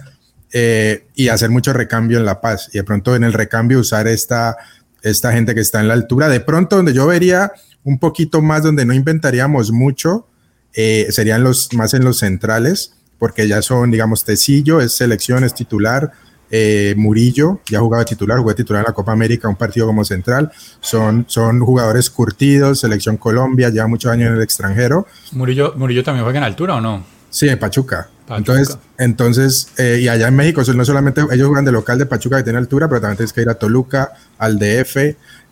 [0.53, 2.71] eh, y hacer mucho recambio en La Paz.
[2.73, 4.57] Y de pronto en el recambio usar esta,
[5.03, 6.29] esta gente que está en la altura.
[6.29, 7.53] De pronto donde yo vería
[7.85, 10.27] un poquito más donde no inventaríamos mucho,
[10.75, 15.55] eh, serían los más en los centrales, porque ya son, digamos, Tecillo, es selección, es
[15.55, 16.13] titular,
[16.51, 20.51] eh, Murillo, ya jugaba titular, jugó titular en la Copa América, un partido como central,
[20.81, 25.07] son, son jugadores curtidos, selección Colombia, lleva muchos años en el extranjero.
[25.33, 27.05] Murillo, Murillo también juega en altura o no?
[27.31, 28.09] Sí, en Pachuca.
[28.37, 32.37] Entonces, entonces eh, y allá en México, no solamente ellos juegan de local de Pachuca
[32.37, 34.97] que tiene altura, pero también tienes que ir a Toluca, al DF.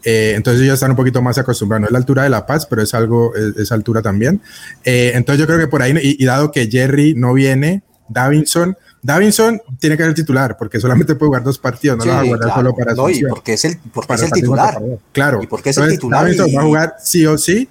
[0.04, 1.82] Eh, entonces ellos están un poquito más acostumbrados.
[1.82, 4.40] No es la altura de La Paz, pero es algo, es, altura también.
[4.84, 8.76] Eh, entonces yo creo que por ahí, y, dado que Jerry no viene, Davinson,
[9.08, 12.24] Davinson tiene que ser titular, porque solamente puede jugar dos partidos, no lo va a
[12.24, 14.78] guardar solo para no, y porque es el, porque es el titular.
[15.12, 15.42] Claro.
[15.42, 16.22] Y porque es el titular.
[16.22, 17.68] Davinson va a jugar sí o sí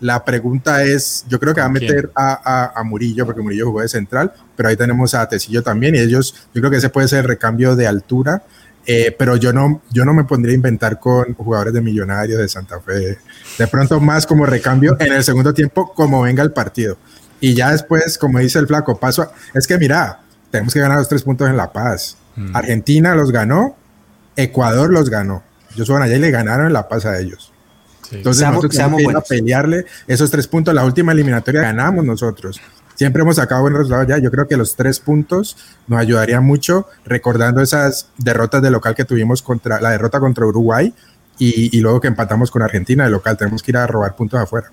[0.00, 3.88] la pregunta es, yo creo que va a meter a, Murillo, porque Murillo jugó de
[3.88, 7.20] central, pero ahí tenemos a Tecillo también, y ellos, yo creo que ese puede ser
[7.20, 8.42] el recambio de altura,
[8.84, 12.48] eh, pero yo no, yo no me pondría a inventar con jugadores de Millonarios, de
[12.48, 13.18] Santa Fe,
[13.58, 16.96] de pronto más como recambio en el segundo tiempo, como venga el partido.
[17.40, 20.20] Y ya después, como dice el flaco, paso es que mira,
[20.56, 22.16] tenemos que ganar los tres puntos en La Paz.
[22.34, 22.56] Mm.
[22.56, 23.76] Argentina los ganó,
[24.36, 25.42] Ecuador los ganó.
[25.74, 27.52] Ellos van allá y le ganaron en La Paz a ellos.
[28.10, 30.72] Entonces nosotros tenemos que ir a pelearle esos tres puntos.
[30.72, 32.58] La última eliminatoria ganamos nosotros.
[32.94, 34.16] Siempre hemos sacado buenos resultados ya.
[34.16, 39.04] Yo creo que los tres puntos nos ayudaría mucho recordando esas derrotas de local que
[39.04, 40.94] tuvimos contra la derrota contra Uruguay
[41.38, 43.36] y, luego que empatamos con Argentina de local.
[43.36, 44.70] Tenemos que ir a robar puntos afuera.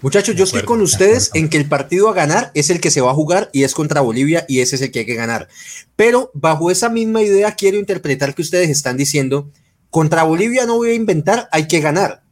[0.00, 3.00] Muchachos, yo estoy con ustedes en que el partido a ganar es el que se
[3.00, 5.48] va a jugar y es contra Bolivia y ese es el que hay que ganar.
[5.96, 9.50] Pero bajo esa misma idea quiero interpretar que ustedes están diciendo,
[9.90, 12.22] contra Bolivia no voy a inventar, hay que ganar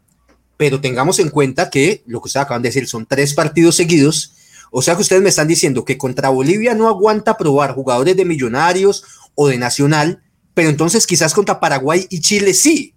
[0.56, 4.32] pero tengamos en cuenta que lo que ustedes acaban de decir son tres partidos seguidos.
[4.70, 8.24] O sea que ustedes me están diciendo que contra Bolivia no aguanta probar jugadores de
[8.24, 10.22] Millonarios o de Nacional,
[10.54, 12.94] pero entonces quizás contra Paraguay y Chile sí.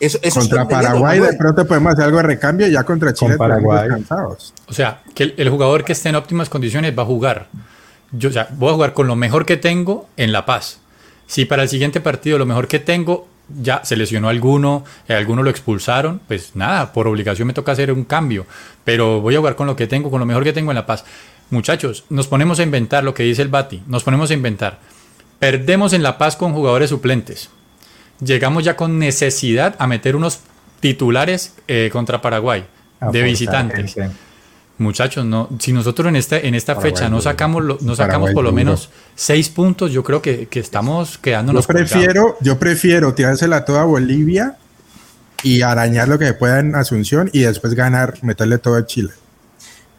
[0.00, 3.36] Eso, contra Paraguay de pronto podemos hacer algo de recambio ya contra Chile.
[3.36, 3.88] Paraguay.
[4.66, 7.48] O sea, que el, jugador que esté en óptimas condiciones va a jugar.
[8.12, 10.80] Yo, o sea, voy a jugar con lo mejor que tengo en La Paz.
[11.26, 13.28] Si para el siguiente partido lo mejor que tengo
[13.60, 17.92] ya se lesionó alguno, eh, alguno lo expulsaron, pues nada, por obligación me toca hacer
[17.92, 18.46] un cambio,
[18.84, 20.86] pero voy a jugar con lo que tengo, con lo mejor que tengo en La
[20.86, 21.04] Paz.
[21.50, 24.78] Muchachos, nos ponemos a inventar lo que dice el Bati, nos ponemos a inventar.
[25.38, 27.50] Perdemos en La Paz con jugadores suplentes.
[28.20, 30.40] Llegamos ya con necesidad a meter unos
[30.80, 32.66] titulares eh, contra Paraguay
[33.12, 33.96] de visitantes.
[34.78, 38.50] Muchachos, no, si nosotros en esta, en esta fecha no sacamos, no sacamos por lo
[38.50, 41.66] menos seis puntos, yo creo que, estamos quedándonos.
[41.66, 44.56] Yo prefiero, yo prefiero tirársela toda a Bolivia
[45.42, 49.10] y arañar lo que se pueda en Asunción y después ganar, meterle todo a Chile.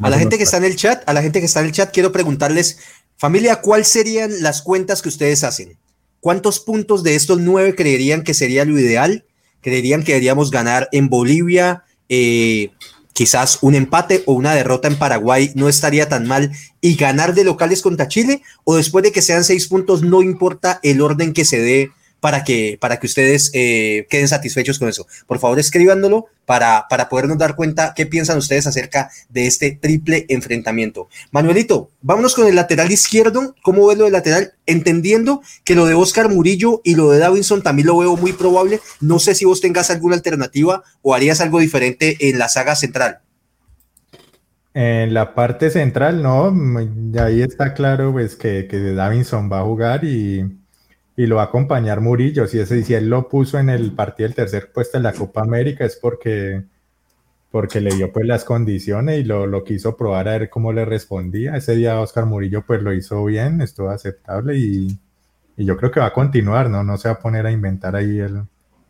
[0.02, 1.72] a la gente que está en el chat, a la gente que está en el
[1.74, 2.80] chat, quiero preguntarles,
[3.18, 5.78] familia, ¿cuáles serían las cuentas que ustedes hacen?
[6.22, 9.26] ¿Cuántos puntos de estos nueve creerían que sería lo ideal?
[9.62, 11.84] ¿Creerían que deberíamos ganar en Bolivia?
[12.10, 12.70] Eh,
[13.14, 17.44] quizás un empate o una derrota en Paraguay no estaría tan mal y ganar de
[17.44, 21.44] locales contra Chile o después de que sean seis puntos no importa el orden que
[21.44, 25.08] se dé para que, para que ustedes eh, queden satisfechos con eso.
[25.28, 30.28] Por favor, escribándolo para, para podernos dar cuenta qué piensan ustedes acerca de este triple
[30.30, 31.10] enfrentamiento.
[31.32, 33.56] Manuelito, vámonos con el lateral izquierdo.
[33.64, 34.54] ¿Cómo ves lo del lateral?
[34.68, 38.80] Entendiendo que lo de Oscar Murillo y lo de Davinson también lo veo muy probable.
[39.02, 43.20] No sé si vos tengas alguna alternativa o harías algo diferente en la saga central.
[44.76, 46.54] En la parte central, no,
[47.20, 50.61] ahí está claro pues que, que Davinson va a jugar y,
[51.22, 52.48] y lo va a acompañar Murillo.
[52.48, 55.42] Si, ese, si él lo puso en el partido del tercer puesto en la Copa
[55.42, 56.64] América es porque,
[57.52, 60.84] porque le dio pues las condiciones y lo, lo, quiso probar a ver cómo le
[60.84, 61.56] respondía.
[61.56, 64.98] Ese día Oscar Murillo pues lo hizo bien, estuvo aceptable y,
[65.58, 66.84] y yo creo que va a continuar, ¿no?
[66.84, 68.38] No se va a poner a inventar ahí el,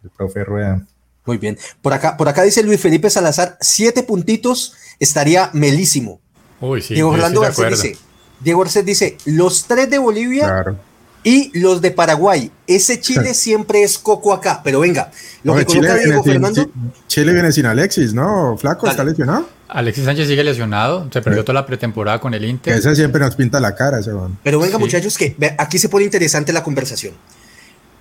[0.01, 0.85] el profe Rueda.
[1.25, 1.57] Muy bien.
[1.81, 6.21] Por acá, por acá dice Luis Felipe Salazar, siete puntitos estaría melísimo.
[6.61, 7.97] Uy, sí, Diego Orlando Garcés dice,
[8.39, 10.90] Diego Garcés dice, los tres de Bolivia Claro.
[11.23, 12.51] Y los de Paraguay.
[12.67, 14.61] Ese Chile siempre es coco acá.
[14.63, 15.11] Pero venga,
[15.43, 16.63] lo No, que Chile, coloca viene Diego sin, Fernando.
[16.65, 16.71] Chi-
[17.07, 18.57] Chile viene sin Alexis, ¿no?
[18.57, 19.47] Flaco, ¿está lesionado?
[19.67, 22.73] Alexis Sánchez sigue lesionado, se perdió toda la pretemporada con el Que Inter.
[22.77, 24.37] ese siempre nos pinta la cara, ese man.
[24.43, 24.83] Pero venga, Sí.
[24.83, 27.13] muchachos, que aquí se pone interesante la conversación.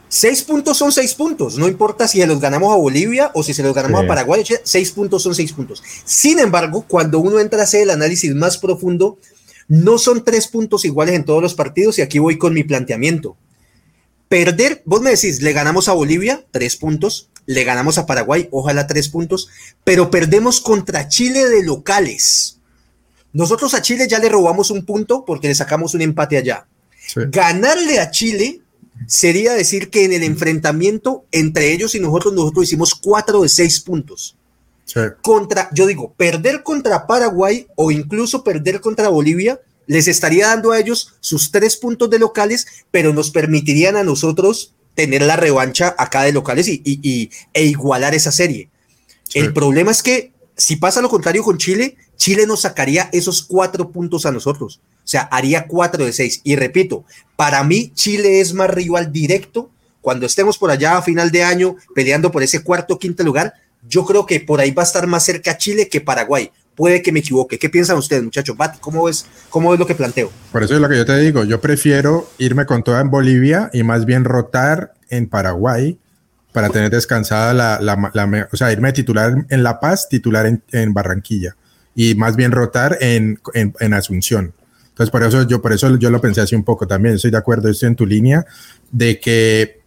[0.09, 1.57] Seis puntos son seis puntos.
[1.57, 4.05] No importa si se los ganamos a Bolivia o si se los ganamos Sí.
[4.07, 4.43] a Paraguay.
[4.65, 5.81] Seis puntos son seis puntos.
[6.05, 9.19] Sin embargo, cuando uno entra a hacer el análisis más profundo,
[9.71, 11.97] no son tres puntos iguales en todos los partidos.
[11.97, 13.37] Y aquí voy con mi planteamiento.
[14.29, 17.31] Perder, vos me decís, le ganamos a Bolivia, tres puntos.
[17.47, 19.49] Le ganamos a Paraguay, ojalá tres puntos.
[19.85, 22.59] Pero perdemos contra Chile de locales.
[23.33, 26.67] Nosotros a Chile ya le robamos un punto porque le sacamos un empate allá.
[27.07, 27.21] Sí.
[27.29, 28.63] Ganarle a Chile
[29.07, 33.79] sería decir que en el enfrentamiento entre ellos y nosotros, nosotros hicimos cuatro de seis
[33.79, 34.37] puntos.
[34.93, 35.01] Sí.
[35.23, 40.81] Contra, yo digo, perder contra Paraguay o incluso perder contra Bolivia les estaría dando a
[40.81, 46.23] ellos sus tres puntos de locales, pero nos permitirían a nosotros tener la revancha acá
[46.23, 48.69] de locales y, y- y- e igualar esa serie.
[49.29, 49.39] Sí.
[49.39, 53.91] El problema es que si pasa lo contrario con Chile, Chile nos sacaría esos cuatro
[53.93, 54.81] puntos a nosotros.
[55.05, 56.41] O sea, haría cuatro de seis.
[56.45, 57.05] Y repito,
[57.37, 59.71] para mí Chile es más rival directo.
[60.01, 63.55] Cuando estemos por allá a final de año peleando por ese cuarto o quinto lugar,
[63.89, 66.51] yo creo que por ahí va a estar más cerca Chile que Paraguay.
[66.77, 67.59] Puede que me equivoque.
[67.59, 68.57] ¿Qué piensan ustedes, muchachos?
[68.57, 70.31] Bati, ¿cómo ves, ¿cómo ves lo que planteo?
[70.53, 71.45] Por eso es lo que yo te digo.
[71.45, 75.99] Yo prefiero irme con toda en Bolivia y más bien rotar en Paraguay
[76.53, 80.63] para tener descansada la, la- la o sea, irme titular en La Paz, titular en,
[80.73, 81.55] en Barranquilla
[81.95, 84.55] y más bien rotar en, en, en Asunción.
[84.89, 87.15] Entonces, por eso yo, por eso yo lo pensé así un poco también.
[87.17, 88.45] Estoy de acuerdo, estoy en tu línea
[88.91, 89.81] de que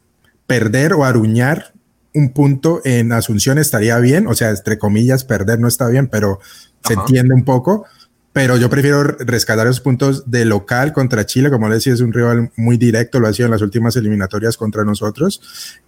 [0.47, 1.72] perder o aruñar
[2.13, 6.39] un punto en Asunción estaría bien, o sea, entre comillas, perder no está bien, pero
[6.85, 7.01] se Ajá.
[7.01, 7.85] entiende un poco.
[8.33, 12.11] Pero yo prefiero rescatar esos puntos de local contra Chile, como les decía, es un
[12.11, 15.39] rival muy directo, lo ha sido en las últimas eliminatorias contra nosotros,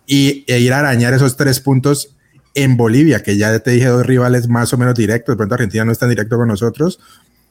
[0.06, 2.16] y e ir a arañar esos tres puntos
[2.54, 5.86] en Bolivia, que ya te dije dos rivales más o menos directos, de pronto Argentina
[5.86, 7.00] no es tan directo con nosotros,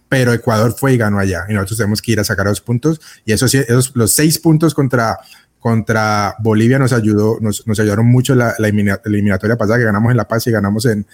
[0.09, 3.01] pero Ecuador fue y ganó allá, y nosotros tenemos que ir a sacar los puntos,
[3.25, 5.19] y esos, esos los seis puntos contra,
[5.69, 10.19] contra Bolivia nos ayudó, nos, ayudaron mucho la, la elimina- eliminatoria pasada que ganamos en
[10.19, 11.07] La Paz y ganamos en,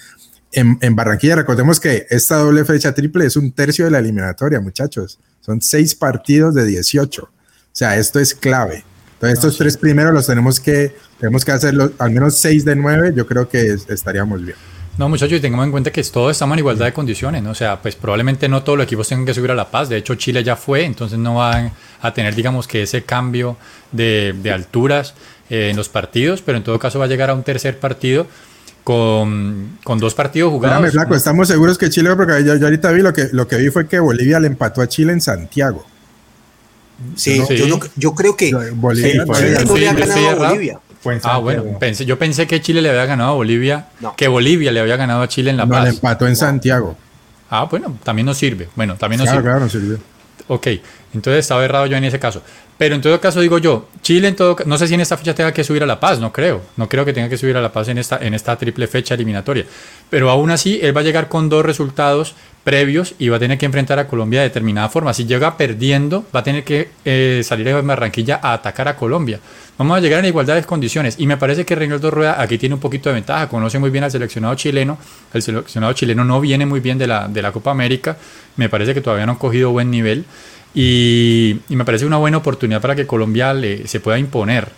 [0.51, 1.37] en, en Barranquilla.
[1.37, 5.21] Recordemos que esta doble fecha triple es un tercio de la eliminatoria, muchachos.
[5.41, 7.23] Son seis partidos de 18.
[7.23, 7.29] O
[7.71, 8.83] sea, esto es clave.
[9.13, 13.13] Entonces, estos tres primeros los tenemos que, tenemos que hacerlo al menos seis de nueve.
[13.15, 14.57] Yo creo que es- estaríamos bien.
[14.99, 17.53] No, muchachos, y tengamos en cuenta que todos estamos en igualdad de condiciones, ¿no?
[17.53, 19.89] O sea, pues probablemente no todos los equipos tengan que subir a La Paz.
[19.89, 21.73] De hecho, Chile ya fue, entonces no van
[22.03, 23.57] a tener, digamos, que ese cambio
[23.93, 25.15] de, de alturas
[25.49, 28.27] eh, en los partidos, pero en todo caso va a llegar a un tercer partido
[28.85, 30.77] con, con dos partidos jugados.
[30.85, 33.57] Espérame, flaco, estamos seguros que Chile, porque yo, yo ahorita vi lo que, lo que
[33.57, 35.87] vi fue que Bolivia le empató a Chile en Santiago.
[37.17, 37.57] Sí, Sí.
[37.57, 40.23] Yo, no- yo creo que Bolivia, Sí, Bolivia- Chile no sí, le ha yo estoy
[40.25, 40.49] ganado a.
[40.51, 40.79] Bolivia.
[41.01, 44.15] Fue en Ah, bueno, pensé, yo pensé que Chile le había ganado a Bolivia, No.
[44.17, 45.85] que Bolivia le había ganado a Chile en La no, Paz.
[45.85, 46.97] le empató en Santiago.
[47.49, 48.69] Ah, bueno, también nos sirve.
[48.77, 49.51] Bueno, también nos Claro, sirve.
[49.51, 49.99] claro, nos sirvió.
[50.49, 50.67] Ok,
[51.13, 52.43] entonces estaba errado yo en ese caso.
[52.79, 55.35] Pero en todo caso digo yo, Chile en todo no sé si en esta fecha
[55.35, 56.63] tenga que subir a La Paz, no creo.
[56.77, 59.15] No creo que tenga que subir a La Paz en esta, en esta triple fecha
[59.15, 59.67] eliminatoria.
[60.09, 63.59] Pero aún así, él va a llegar con dos resultados previos y va a tener
[63.59, 65.13] que enfrentar a Colombia de determinada forma.
[65.13, 69.41] Si llega perdiendo, va a tener que eh, salir de Barranquilla a atacar a Colombia.
[69.77, 71.17] Vamos a llegar en igualdad de condiciones.
[71.19, 73.49] Y me parece que Reinaldo Rueda aquí tiene un poquito de ventaja.
[73.49, 74.99] Conoce muy bien al seleccionado chileno.
[75.33, 78.17] El seleccionado chileno no viene muy bien de la, de la Copa América.
[78.57, 80.25] Me parece que todavía no han cogido buen nivel.
[80.75, 84.69] Y, me parece una buena oportunidad para que Colombia le- se pueda imponer,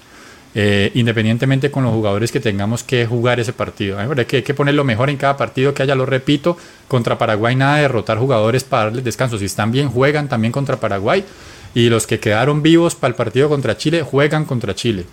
[0.55, 3.97] eh, independientemente con los jugadores que tengamos que jugar ese partido.
[3.97, 6.57] Parece que hay que poner lo mejor en cada partido que haya, lo repito,
[6.89, 9.39] contra Paraguay nada de derrotar jugadores para darles descanso.
[9.39, 11.25] Si están bien, juegan también contra Paraguay.
[11.75, 15.07] Y los que quedaron vivos para el partido contra Chile, juegan contra Chile.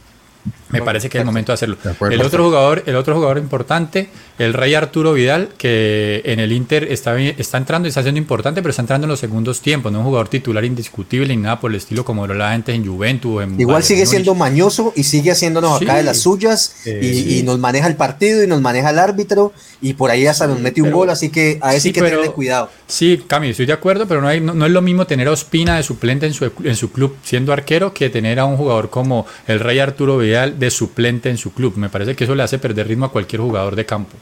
[0.70, 1.78] Me parece que es el momento de hacerlo.
[2.12, 6.92] El otro jugador, el otro jugador importante, el Rey Arturo Vidal, que en el Inter
[6.92, 9.92] está, bien- está entrando y está siendo importante, pero está entrando en los segundos tiempos,
[9.92, 12.76] no es un jugador titular indiscutible ni nada por el estilo como lo era antes
[12.76, 13.32] en Juventus.
[13.38, 14.10] o en Igual Bayern sigue Múnich.
[14.12, 15.86] siendo mañoso y sigue haciéndonos Sí.
[15.86, 17.40] acá de las suyas Eh, y, sí.
[17.40, 20.60] y nos maneja el partido y nos maneja el árbitro y por ahí hasta nos
[20.60, 22.70] mete un pero- gol, así que a eso sí, hay que pero- tenerle cuidado.
[22.88, 25.32] Sí, Cami, estoy de acuerdo, pero no, hay, no, no es lo mismo tener a
[25.32, 28.90] Ospina de suplente en su, en su club siendo arquero que tener a un jugador
[28.90, 31.78] como el Rey Arturo Vidal de suplente en su club.
[31.78, 34.16] Me parece que eso le hace perder ritmo a cualquier jugador de campo.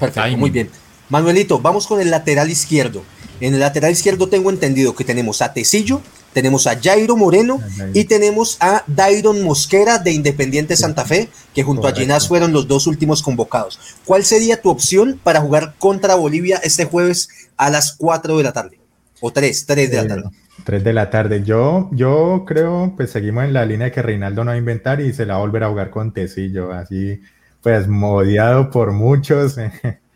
[0.00, 0.38] Perfecto, Timing.
[0.40, 0.70] muy bien.
[1.08, 3.02] Manuelito, vamos con el lateral izquierdo.
[3.40, 6.00] En el lateral izquierdo tengo entendido que tenemos a Tecillo,
[6.32, 7.60] tenemos a Jairo Moreno
[7.94, 12.66] y tenemos a Dairon Mosquera de Independiente Santa Fe, que junto a Ginás fueron los
[12.66, 13.78] dos últimos convocados.
[14.04, 18.52] ¿Cuál sería tu opción para jugar contra Bolivia este jueves a las 4 de la
[18.52, 18.78] tarde?
[19.20, 20.30] O 3, 3 de la tarde.
[20.64, 21.42] 3 de la tarde.
[21.42, 25.00] Yo, yo creo, pues seguimos en la línea de que Reinaldo no va a inventar
[25.00, 27.20] y se la va a volver a jugar con Tecillo, así
[27.62, 29.56] pues modiado por muchos.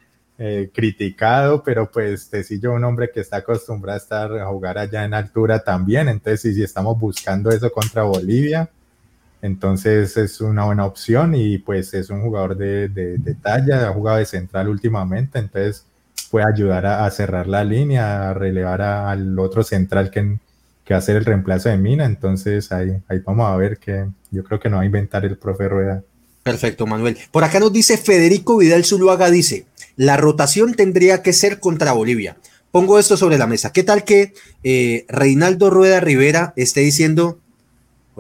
[0.43, 5.05] Eh, criticado, pero pues Tecillo un hombre que está acostumbrado a estar a jugar allá
[5.05, 8.71] en altura también, entonces si, estamos buscando eso contra Bolivia,
[9.43, 14.17] entonces es una buena opción y pues es un jugador de, de, talla, ha jugado
[14.17, 15.85] de central últimamente, entonces
[16.31, 20.39] puede ayudar a, cerrar la línea, a relevar al otro central que,
[20.93, 24.43] va a ser el reemplazo de Mina, entonces ahí, ahí vamos a ver que yo
[24.43, 26.03] creo que no va a inventar el profe Rueda.
[26.43, 27.17] Perfecto, Manuel.
[27.31, 29.67] Por acá nos dice Federico Vidal Zuluaga, dice,
[29.97, 32.37] la rotación tendría que ser contra Bolivia.
[32.71, 33.73] Pongo esto sobre la mesa.
[33.73, 37.39] ¿Qué tal que eh, Reinaldo Rueda Rivera esté diciendo,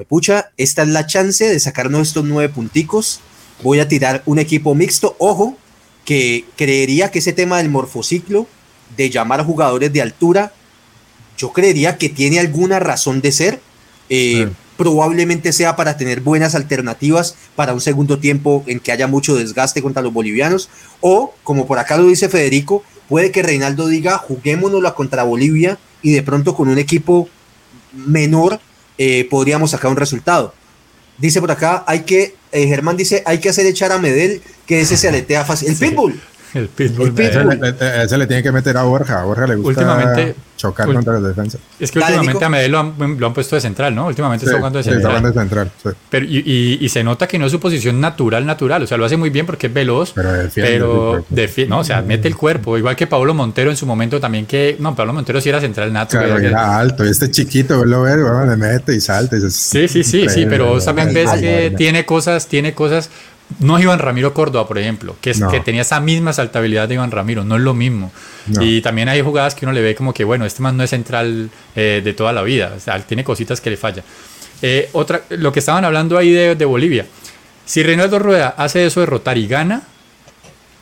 [0.08, 3.20] pucha, esta es la chance de sacarnos estos nueve punticos?
[3.62, 5.16] Voy a tirar un equipo mixto.
[5.18, 5.56] Ojo,
[6.04, 8.46] que creería que ese tema del morfociclo,
[8.96, 10.52] de llamar a jugadores de altura,
[11.36, 13.60] yo creería que tiene alguna razón de ser.
[14.08, 14.48] Eh,
[14.80, 19.82] probablemente sea para tener buenas alternativas para un segundo tiempo en que haya mucho desgaste
[19.82, 20.70] contra los bolivianos,
[21.02, 26.12] o como por acá lo dice Federico, puede que Reinaldo diga juguémonoslo contra Bolivia y
[26.12, 27.28] de pronto con un equipo
[27.92, 28.58] menor
[28.96, 30.54] eh, podríamos sacar un resultado.
[31.20, 34.80] Dice por acá, hay que, eh, Germán dice, hay que hacer echar a Medel, que
[34.80, 35.68] ese se aletea fácil.
[35.68, 36.20] El pitbull.
[36.54, 37.14] El pitbull.
[37.18, 39.20] Ese, le, tiene que meter a Borja.
[39.20, 41.60] A Borja le gusta últimamente, chocar contra las defensas.
[41.78, 44.06] Es que últimamente a Medel lo han, puesto de central, ¿no?
[44.06, 45.22] Últimamente está jugando de central.
[45.22, 45.70] de central
[46.08, 48.82] pero, y, y, se nota que no es su posición natural, natural.
[48.82, 50.12] O sea, lo hace muy bien porque es veloz.
[50.14, 52.76] Pero, defiende, no, o sea, mete el cuerpo.
[52.76, 54.76] Igual que Pablo Montero en su momento también que...
[54.80, 56.26] No, Pablo Montero sí era central natural.
[56.26, 57.04] Claro, era alto.
[57.04, 59.36] Y este chiquito, lo ver, le mete y salta.
[59.38, 60.46] sí, sí, sí, sí.
[60.48, 63.10] Pero también ves que tiene cosas, tiene cosas
[63.58, 66.94] no es Iván Ramiro Córdoba, por ejemplo, que, es, que tenía esa misma saltabilidad de
[66.94, 68.12] Iván Ramiro, no es lo mismo.
[68.60, 70.90] Y también hay jugadas que uno le ve como que, bueno, este man no es
[70.90, 74.02] central eh, de toda la vida, o sea, tiene cositas que le falla.
[74.62, 77.06] Eh, otra, lo que estaban hablando ahí de, Bolivia,
[77.64, 79.82] si Reinaldo Rueda hace eso de rotar y gana,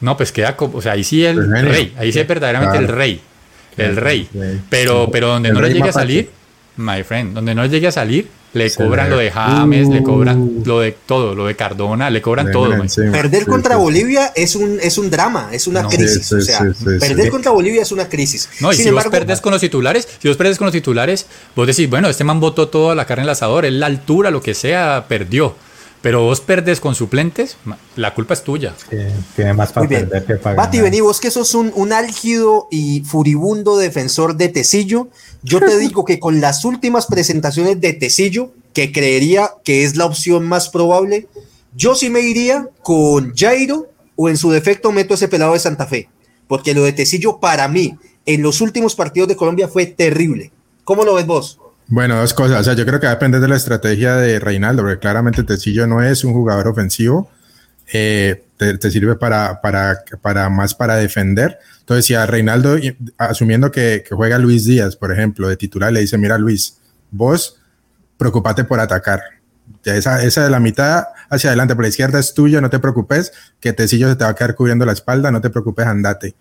[0.01, 2.89] no, pues queda como, o sea, ahí sí el rey, ahí sí es verdaderamente el
[2.89, 3.21] rey,
[3.77, 4.29] el rey.
[4.69, 6.31] Pero, pero donde no le llegue a salir,
[6.77, 10.63] my friend, donde no llegue a salir, le cobran lo de James, le cobran uh.
[10.65, 12.71] lo de todo, lo de Cardona, le cobran todo.
[13.13, 16.33] perder contra Bolivia es un, es un drama, es una crisis.
[16.33, 16.61] o sea,
[16.99, 18.49] perder contra Bolivia es una crisis.
[18.61, 21.67] No, y si vos perdés con los titulares, si vos perdés con los titulares, vos
[21.67, 24.43] decís, bueno, este man botó toda la carne en el asador, es la altura, lo
[24.43, 25.55] que sea, perdió.
[26.09, 27.59] Pero vos perdes con suplentes,
[27.95, 28.75] la culpa es tuya.
[29.37, 33.03] tiene más para perder que para Bati, vení vos que sos un, un álgido y
[33.05, 35.09] furibundo defensor de Tecillo.
[35.43, 40.07] Yo te digo que con las últimas presentaciones de Tecillo, que creería que es la
[40.07, 41.29] opción más probable,
[41.77, 45.87] yo sí me iría con Jairo o en su defecto meto ese pelado de Santa
[45.87, 46.09] Fe.
[46.47, 50.53] Porque lo de Tecillo para mí en los últimos partidos de Colombia fue terrible.
[50.85, 51.61] ¿Cómo lo ves vos?
[51.89, 52.61] Bueno, dos cosas.
[52.61, 55.43] O sea, yo creo que va a depender de la estrategia de Reinaldo, porque claramente
[55.43, 57.31] Tecillo no es un jugador ofensivo.
[57.91, 61.59] Eh, te, sirve para, para, para más para defender.
[61.81, 62.77] Entonces, si a Reinaldo,
[63.17, 66.79] asumiendo que, juega Luis Díaz, por ejemplo, de titular, le dice, mira Luis,
[67.11, 67.57] vos
[68.19, 69.23] preocupate por atacar.
[69.85, 73.33] Esa, esa de la mitad hacia adelante, por la izquierda es tuya, no te preocupes,
[73.61, 76.35] que Tecillo se te va a quedar cubriendo la espalda, no te preocupes, andate.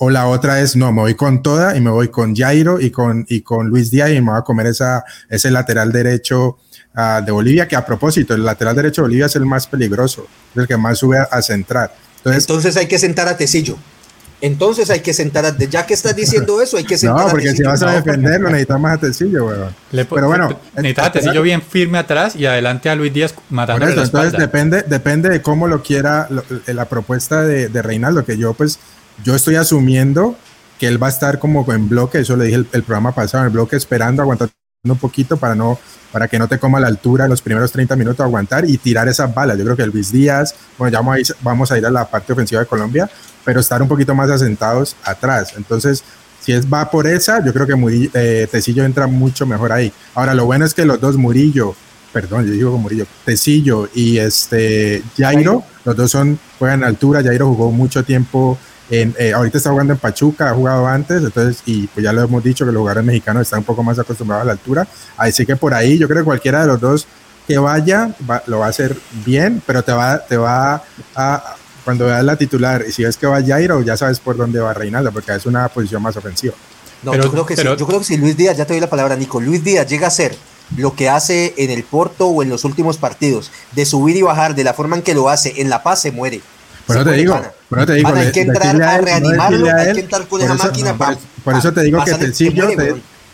[0.00, 2.90] O la otra es, no, me voy con toda y me voy con Jairo y
[2.90, 6.58] con, y con Luis Díaz y me voy a comer esa, ese lateral derecho
[6.96, 10.28] uh, de Bolivia, que a propósito, el lateral derecho de Bolivia es el más peligroso,
[10.52, 11.92] es el que más sube a, centrar.
[12.18, 13.76] Entonces, Entonces hay que sentar a Tecillo.
[14.40, 17.50] Entonces hay que sentar a, ya que estás diciendo eso, hay que sentar No, porque
[17.50, 19.74] si vas a defenderlo, necesitamos a Tecillo, weón.
[19.90, 24.30] Pero bueno, necesitas a Tecillo bien firme atrás y adelante a Luis Díaz matando Entonces
[24.30, 26.28] depende, depende de cómo lo quiera
[26.66, 28.78] la propuesta de, de Reinaldo, que yo pues
[29.24, 30.36] yo estoy asumiendo
[30.78, 33.48] que él va a estar como en bloque, eso le dije el, programa pasado, en
[33.48, 34.52] el bloque esperando, aguantando
[34.84, 35.78] un poquito para no
[36.12, 39.08] para que no te coma la altura en los primeros 30 minutos aguantar y tirar
[39.08, 39.58] esas balas.
[39.58, 41.90] Yo creo que el Luis Díaz, bueno, ya vamos a, ir, vamos a ir a
[41.90, 43.10] la parte ofensiva de Colombia,
[43.44, 45.52] pero estar un poquito más asentados atrás.
[45.56, 46.02] Entonces,
[46.40, 49.92] si es va por esa, yo creo que Murillo, eh, Tecillo entra mucho mejor ahí.
[50.14, 51.74] Ahora, lo bueno es que los dos, Murillo,
[52.12, 57.70] perdón, yo digo Murillo, Tecillo y este Jairo, los dos son, juegan altura, Jairo jugó
[57.70, 58.58] mucho tiempo
[58.90, 62.42] eh, ahorita está jugando en Pachuca, ha jugado antes, entonces, y pues ya lo hemos
[62.42, 64.86] dicho que los jugadores mexicanos están un poco más acostumbrados a la altura.
[65.16, 67.06] Así que por ahí yo creo que cualquiera de los dos
[67.46, 68.14] que vaya
[68.46, 70.82] lo va a hacer bien, pero te va, te va
[71.14, 74.60] a, cuando veas la titular y si ves que va Jairo, ya sabes por dónde
[74.60, 76.54] va Reinaldo, porque es una posición más ofensiva.
[77.02, 78.90] No, yo, creo que sí, yo creo que si Luis Díaz, ya te doy la
[78.90, 80.36] palabra, Nico, Luis Díaz llega a ser
[80.76, 84.54] lo que hace en el Porto o en los últimos partidos, de subir y bajar
[84.54, 86.42] de la forma en que lo hace, en La Paz se muere.
[86.88, 87.40] Por eso te digo,
[87.86, 90.96] te digo, hay que entrar a, reanimarlo, hay que entrar con esa máquina.
[91.44, 92.66] Por, eso te digo que Tecillo,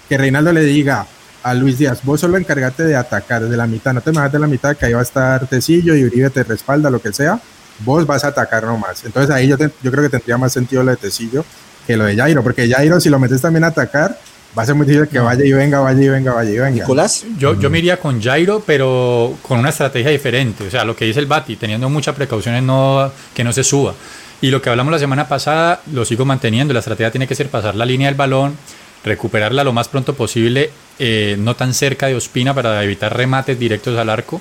[0.09, 1.07] que Reinaldo le diga
[1.45, 4.41] a Luis Díaz, vos solo encargate de atacar desde la mitad, no te metas de
[4.41, 7.39] la mitad, que ahí va a estar Tecillo y Uribe te respalda, lo que sea,
[7.85, 9.05] vos vas a atacar nomás.
[9.05, 11.45] Entonces ahí yo, yo creo que tendría más sentido lo de Tecillo
[11.87, 14.19] que lo de Jairo, porque Jairo si lo metes también a atacar,
[14.57, 16.71] va a ser muy difícil que vaya y venga, vaya y venga, vaya y venga.
[16.71, 17.25] Nicolás.
[17.39, 20.67] Yo, yo me iría con Jairo, pero con una estrategia diferente.
[20.67, 23.95] O sea, lo que dice el Bati, teniendo muchas precauciones no, que no se suba.
[24.41, 26.75] Y lo que hablamos la semana pasada, lo sigo manteniendo.
[26.75, 28.57] La estrategia tiene que ser pasar la línea del balón,
[29.05, 33.99] recuperarla lo más pronto posible, eh, no tan cerca de Ospina para evitar remates directos
[33.99, 34.41] al arco,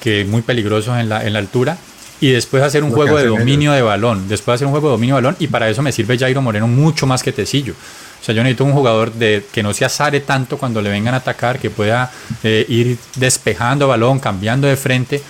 [0.00, 1.76] que es muy peligroso en la, en la altura.
[2.20, 4.28] Y después hacer un juego de dominio de balón.
[4.28, 5.36] Después hacer un juego de dominio de balón.
[5.40, 7.74] Y para eso me sirve Jairo Moreno mucho más que Tecillo.
[8.24, 11.12] O sea, yo necesito un jugador de, que no se azare tanto cuando le vengan
[11.12, 12.10] a atacar, que pueda
[12.42, 15.20] eh, ir despejando balón, cambiando de frente.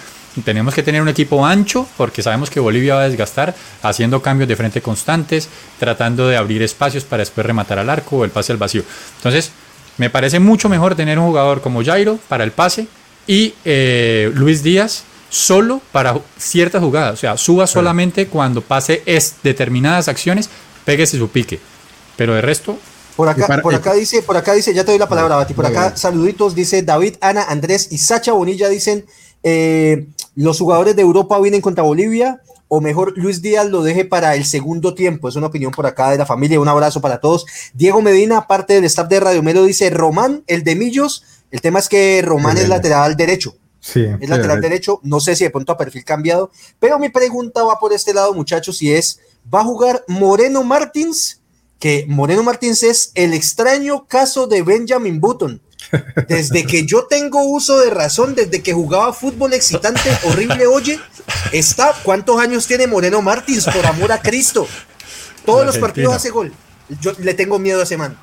[0.45, 4.49] Tenemos que tener un equipo ancho porque sabemos que Bolivia va a desgastar haciendo cambios
[4.49, 5.49] de frente constantes,
[5.81, 8.85] tratando de abrir espacios para después rematar al arco o el pase al vacío.
[9.17, 9.51] Entonces,
[9.99, 12.87] me parece mucho mejor tener un jugador como Jairo para el pase
[13.27, 17.15] y eh, Luis Díaz solo para ciertas jugadas.
[17.15, 20.49] O sea, suba solamente cuando pase es determinadas acciones,
[20.85, 21.59] péguese su pique
[22.17, 22.77] pero de resto.
[23.17, 25.55] Por acá, por acá dice, por acá dice, ya te doy la palabra, Bati.
[25.55, 29.07] Por acá, saluditos, dice David, Ana, Andrés y Sacha Bonilla dicen:
[29.45, 34.35] eh, los jugadores de Europa vienen contra Bolivia, o mejor Luis Díaz lo deje para
[34.35, 35.29] el segundo tiempo.
[35.29, 36.59] Es una opinión por acá de la familia.
[36.59, 37.47] Un abrazo para todos.
[37.73, 41.23] Diego Medina, parte del staff de Radio Melo, dice: Román, el de Millos.
[41.53, 43.55] El tema es que Román es lateral derecho.
[43.79, 44.99] Sí, es lateral derecho.
[45.05, 46.51] No sé si de pronto a perfil cambiado,
[46.81, 49.21] pero mi pregunta va por este lado, muchachos, y es:
[49.55, 51.43] ¿va a jugar Moreno Martins?
[51.85, 55.61] Que Moreno Martins es el extraño caso de Benjamin Button.
[56.29, 60.99] Desde que yo tengo uso de razón, desde que jugaba fútbol excitante, horrible, oye,
[61.53, 63.67] está, ¿cuántos años tiene Moreno Martins?
[63.67, 64.67] Por amor a Cristo.
[65.45, 66.55] Todos los partidos hace gol.
[67.03, 68.17] Yo le tengo miedo a ese man.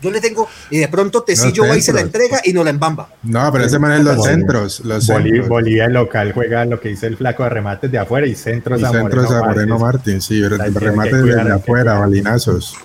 [0.00, 2.70] Yo le tengo, y de pronto Tecillo va y se la entrega y no la
[2.70, 3.08] embamba.
[3.24, 4.78] No, pero ese man es los centros.
[4.84, 5.08] Los
[5.48, 8.92] Bolivia, local juega lo que dice el flaco de remates de afuera y centros, a,
[8.92, 10.24] centros Moreno a Moreno Martins.
[10.24, 12.76] sí, remates de afuera, balinazos.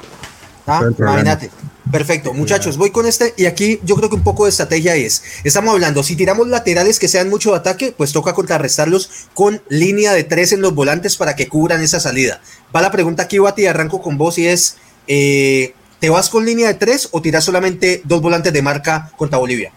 [0.68, 1.50] Ah, imagínate.
[1.92, 5.22] Perfecto, muchachos, voy con este y aquí yo creo que un poco de estrategia es,
[5.44, 10.14] estamos hablando, si tiramos laterales que sean mucho de ataque, pues toca contrarrestarlos con línea
[10.14, 12.42] de tres en los volantes para que cubran esa salida.
[12.76, 16.68] Va la pregunta aquí, Bati, arranco con vos y es, eh, ¿te vas con línea
[16.70, 19.72] de tres o tiras solamente dos volantes de marca contra Bolivia?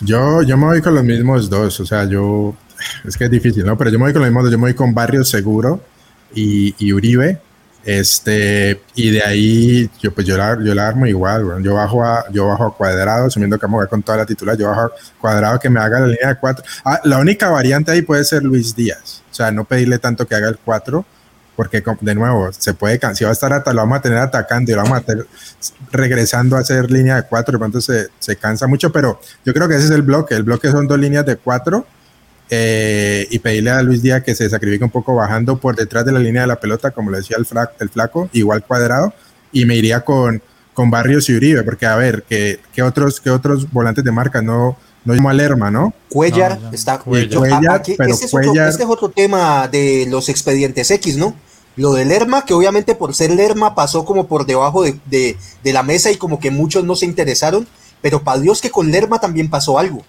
[0.00, 2.54] Yo, yo me voy con los mismos dos, o sea, yo,
[3.06, 3.76] es que es difícil, ¿no?
[3.76, 5.82] Pero yo me voy con los mismos dos, yo me voy con Barrios Seguro
[6.34, 7.40] y, y Uribe
[7.84, 12.24] este, y de ahí yo pues yo la, yo la armo igual, yo bajo a,
[12.30, 14.92] yo bajo a cuadrado, asumiendo que vamos a con toda la titular, yo bajo a
[15.18, 16.64] cuadrado que me haga la línea de cuatro.
[16.84, 20.34] Ah, la única variante ahí puede ser Luis Díaz, o sea, no pedirle tanto que
[20.34, 21.06] haga el cuatro,
[21.56, 24.74] porque de nuevo, se puede, si va a estar, lo vamos a tener atacando y
[24.74, 25.26] lo vamos a tener
[25.90, 29.68] regresando a hacer línea de cuatro, de pronto se, se cansa mucho, pero yo creo
[29.68, 31.86] que ese es el bloque, el bloque son dos líneas de cuatro
[32.50, 36.12] eh, y pedirle a Luis Díaz que se sacrifique un poco bajando por detrás de
[36.12, 37.46] la línea de la pelota, como le decía el,
[37.78, 39.14] el flaco, igual cuadrado,
[39.52, 40.42] y me iría con,
[40.74, 44.42] con Barrios y Uribe, porque a ver, ¿qué, qué otros, qué otros volantes de marca
[44.42, 45.94] no, no llamo a Lerma, ¿no?
[46.08, 46.98] Cuellar está.
[46.98, 48.34] Cuellar, pero este, es
[48.84, 51.34] otro, tema de los expedientes X, ¿no?
[51.76, 55.72] Lo de Lerma, que obviamente por ser Lerma pasó como por debajo de, de, de
[55.72, 57.66] la mesa y como que muchos no se interesaron,
[58.02, 60.02] pero para Dios que con Lerma también pasó algo.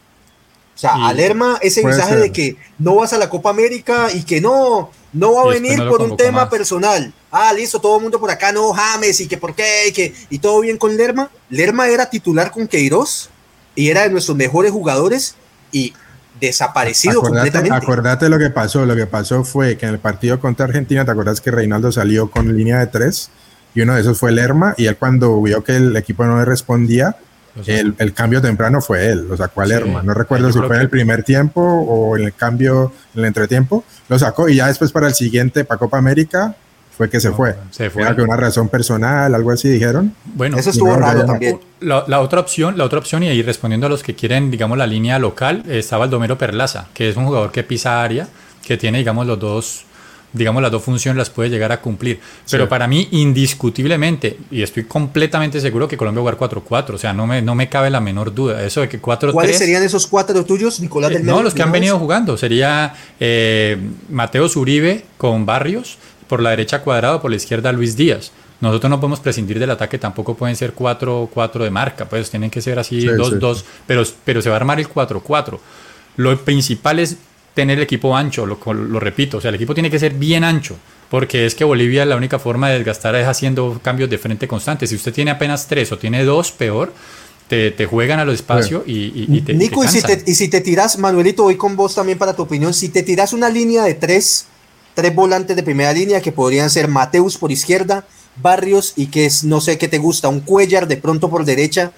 [0.75, 4.41] O sea, alerma ese mensaje de que no vas a la Copa América y que
[4.41, 7.13] no, no va a venir por un tema personal.
[7.31, 10.13] Ah, listo, todo el mundo por acá, no, James, y que por qué, y que,
[10.29, 11.29] y todo bien con Lerma.
[11.49, 13.29] Lerma era titular con Queiroz
[13.75, 15.35] y era de nuestros mejores jugadores
[15.71, 15.93] y
[16.39, 17.75] desaparecido completamente.
[17.75, 21.11] Acordate lo que pasó, lo que pasó fue que en el partido contra Argentina, ¿te
[21.11, 23.29] acuerdas que Reinaldo salió con línea de tres?
[23.73, 26.45] Y uno de esos fue Lerma y él cuando vio que el equipo no le
[26.45, 27.15] respondía,
[27.65, 30.01] el, el, cambio temprano fue él, lo sacó a Lerma.
[30.03, 33.83] no recuerdo si fue en el primer tiempo o en el cambio, en el entretiempo.
[34.07, 36.55] Lo sacó y ya después para el siguiente, para Copa América,
[36.95, 37.55] fue que se fue.
[37.71, 38.03] Se fue.
[38.03, 40.13] Era que una razón personal, algo así dijeron.
[40.25, 41.59] Bueno, eso estuvo raro también.
[41.79, 44.77] La, la, otra opción, la otra opción, y ahí respondiendo a los que quieren, digamos,
[44.77, 48.27] la línea local, estaba el Domero Perlaza, que es un jugador que pisa área,
[48.63, 49.85] que tiene, digamos, los dos
[50.33, 52.19] digamos, las dos funciones las puede llegar a cumplir.
[52.49, 56.97] Pero para mí, indiscutiblemente, y estoy completamente seguro que Colombia va a jugar 4-4, o
[56.97, 58.63] sea, no me, no me cabe la menor duda.
[58.63, 59.31] Eso de que 4-3.
[59.31, 62.37] ¿Cuáles serían esos cuatro tuyos, Nicolás del eh, No, los que han venido jugando.
[62.37, 63.77] Sería eh,
[64.09, 68.31] Mateo Zuribe con Barrios, por la derecha Cuadrado, por la izquierda Luis Díaz.
[68.61, 72.61] Nosotros no podemos prescindir del ataque, tampoco pueden ser 4-4 de marca, pues tienen que
[72.61, 75.59] ser así 2-2, pero, pero se va a armar el 4-4.
[76.17, 77.17] Lo principal es
[77.53, 80.43] tener el equipo ancho, lo, lo, repito, o sea, el equipo tiene que ser bien
[80.43, 80.77] ancho,
[81.09, 84.89] porque es que Bolivia la única forma de desgastar es haciendo cambios de frente constantes.
[84.89, 86.93] Si usted tiene apenas tres o tiene dos, peor,
[87.47, 89.53] te, te juegan a los espacios y, y, te.
[89.53, 92.43] Nico, y, si te, y si te tiras, Manuelito, voy con vos también para tu
[92.43, 94.45] opinión, si te tiras una línea de tres,
[94.93, 98.05] tres volantes de primera línea que podrían ser Mateus por izquierda,
[98.41, 101.91] Barrios y que es, no sé qué te gusta, un Cuellar de pronto por derecha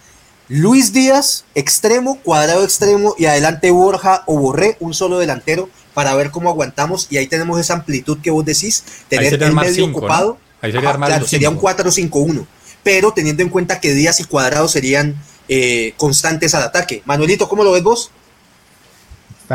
[0.50, 6.32] Luis Díaz, extremo, cuadrado extremo y adelante Borja o Borré, un solo delantero para ver
[6.32, 10.38] cómo aguantamos y ahí tenemos esa amplitud que vos decís, tener el medio ocupado.
[10.62, 12.46] Ahí sería, claro, sería un 4-5-1,
[12.84, 15.16] pero teniendo en cuenta que Díaz y Cuadrado serían
[15.48, 17.02] eh, constantes al ataque.
[17.06, 18.12] Manuelito, ¿cómo lo ves vos?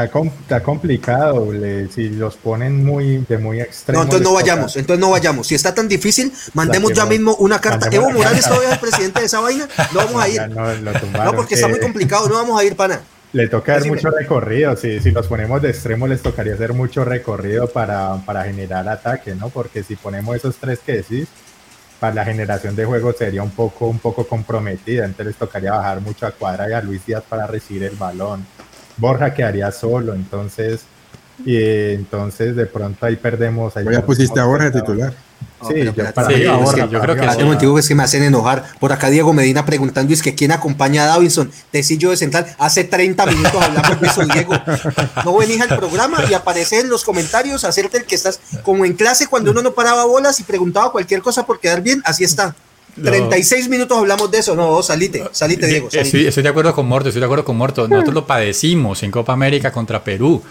[0.04, 1.50] Está, complicado,
[1.90, 3.98] si los ponen muy de muy extremo.
[3.98, 5.46] No, entonces no vayamos, entonces no vayamos.
[5.46, 7.88] Si está tan difícil, mandemos ya mismo una carta.
[7.90, 10.48] Evo Morales todavía es el presidente de esa vaina, no vamos a ir.
[10.50, 13.00] No, porque está muy complicado, no vamos a ir, pana.
[13.32, 17.04] Le toca hacer mucho recorrido, si, si los ponemos de extremo les tocaría hacer mucho
[17.04, 19.50] recorrido para, para generar ataque, ¿no?
[19.50, 21.28] Porque si ponemos esos tres que decís,
[22.00, 26.00] para la generación de juego sería un poco, un poco comprometida, entonces les tocaría bajar
[26.00, 28.46] mucho a Cuadra y a Luis Díaz para recibir el balón
[28.98, 30.82] Borja quedaría solo, entonces,
[31.44, 33.76] y entonces de pronto ahí perdemos.
[33.76, 35.14] Ahí ya pusiste a Borja titular.
[35.66, 37.44] Sí, yo, creo que sí.
[37.44, 38.64] motivo es que me hacen enojar.
[38.78, 42.46] Por acá Diego Medina preguntando, es que quién acompaña a Davinson, Tecillo de Central.
[42.58, 44.54] Hace 30 minutos hablamos de eso, Diego.
[45.24, 48.92] No venís al programa y aparece en los comentarios hacerte el que estás como en
[48.92, 52.54] clase cuando uno no paraba bolas y preguntaba cualquier cosa por quedar bien, así está.
[53.02, 54.54] 36 minutos hablamos de eso.
[54.54, 55.88] No, salite, salite, Diego.
[55.90, 57.86] Estoy, de acuerdo con Morto, estoy de acuerdo con Morto.
[57.88, 60.42] Nosotros lo padecimos en Copa América contra Perú.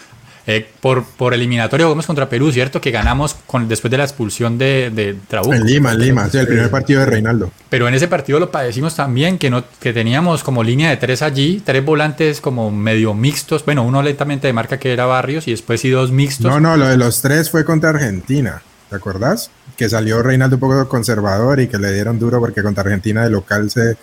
[0.50, 2.80] Eh, por, por eliminatorio jugamos contra Perú, ¿cierto?
[2.80, 5.54] Que ganamos con, después de la expulsión de, de Trabuco.
[5.54, 7.52] En Lima, en Lima, sí, el primer partido de Reinaldo.
[7.68, 11.22] Pero en ese partido lo padecimos también, que, no, que teníamos como línea de tres
[11.22, 13.66] allí, tres volantes como medio mixtos.
[13.66, 16.50] Bueno, uno lentamente de marca que era Barrios y después sí dos mixtos.
[16.50, 18.62] No, no, lo de los tres fue contra Argentina.
[18.90, 19.52] ¿Te acordás?
[19.78, 23.30] Que salió Reinaldo un poco conservador y que le dieron duro porque contra Argentina de
[23.30, 23.96] local se,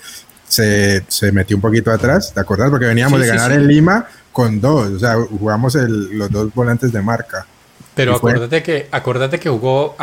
[1.08, 2.32] se, metió un poquito atrás.
[2.32, 2.70] ¿Te acordás?
[2.70, 4.92] Porque veníamos de ganar en Lima con dos.
[4.92, 7.46] O sea, jugamos los dos volantes de marca.
[7.94, 9.96] Pero acuérdate que, acuérdate que jugó,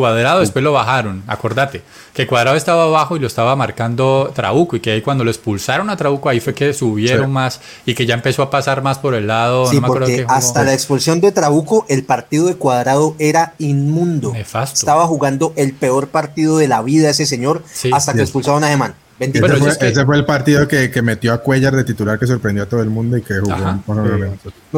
[0.00, 1.82] Cuadrado después lo bajaron, acordate,
[2.14, 5.90] que Cuadrado estaba abajo y lo estaba marcando Trabuco y que ahí cuando lo expulsaron
[5.90, 9.12] a Trabuco ahí fue que subieron más y que ya empezó a pasar más por
[9.14, 9.66] el lado.
[9.66, 14.32] Sí, porque hasta la expulsión de Trabuco el partido de Cuadrado era inmundo.
[14.34, 18.94] Estaba jugando el peor partido de la vida ese señor hasta que expulsaron a Gemán.
[19.20, 22.88] Ese fue, el partido que, metió a Cuellar de titular que sorprendió a todo el
[22.88, 23.82] mundo y que jugó.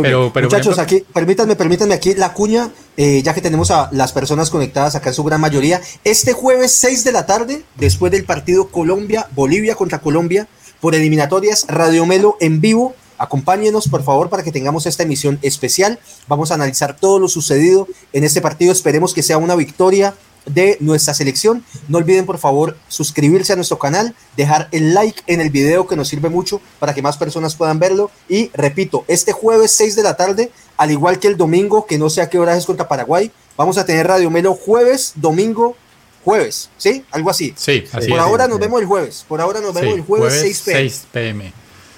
[0.03, 4.51] pero, Muchachos, aquí, permítanme, permítanme aquí la cuña, eh, ya que tenemos a las personas
[4.51, 5.81] conectadas acá en su gran mayoría.
[6.03, 10.49] Este jueves 6 de la tarde, después del partido Colombia-Bolivia contra Colombia,
[10.81, 12.97] por eliminatorias, Radio Melo en vivo.
[13.19, 16.01] Acompáñenos, por favor, para que tengamos esta emisión especial.
[16.27, 18.73] Vamos a analizar todo lo sucedido en este partido.
[18.73, 20.15] Esperemos que sea una victoria
[20.47, 21.65] de nuestra selección.
[21.89, 25.97] No olviden por favor suscribirse a nuestro canal, dejar el like en el video que
[25.97, 28.11] nos sirve mucho para que más personas puedan verlo.
[28.29, 32.11] Y repito, este jueves 6 de la tarde, al igual que el domingo, que no
[32.11, 35.77] sé a qué hora es contra Paraguay, vamos a tener Radio Melo jueves, domingo,
[36.25, 37.05] jueves, ¿sí?
[37.11, 37.55] Algo así.
[37.57, 39.25] Sí, Por ahora nos vemos el jueves.
[39.29, 40.81] Por ahora nos vemos el jueves, 6 p.m.
[40.81, 41.53] 6 p.m.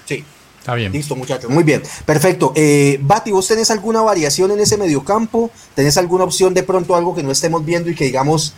[0.05, 0.23] Sí.
[0.65, 0.91] Está bien.
[0.91, 1.51] Listo, muchachos.
[1.51, 1.83] Muy bien.
[2.07, 2.51] Perfecto.
[2.55, 5.51] Eh, Bati, ¿vos tenés alguna variación en ese mediocampo?
[5.75, 8.55] ¿Tenés alguna opción de pronto algo que no estemos viendo y que digamos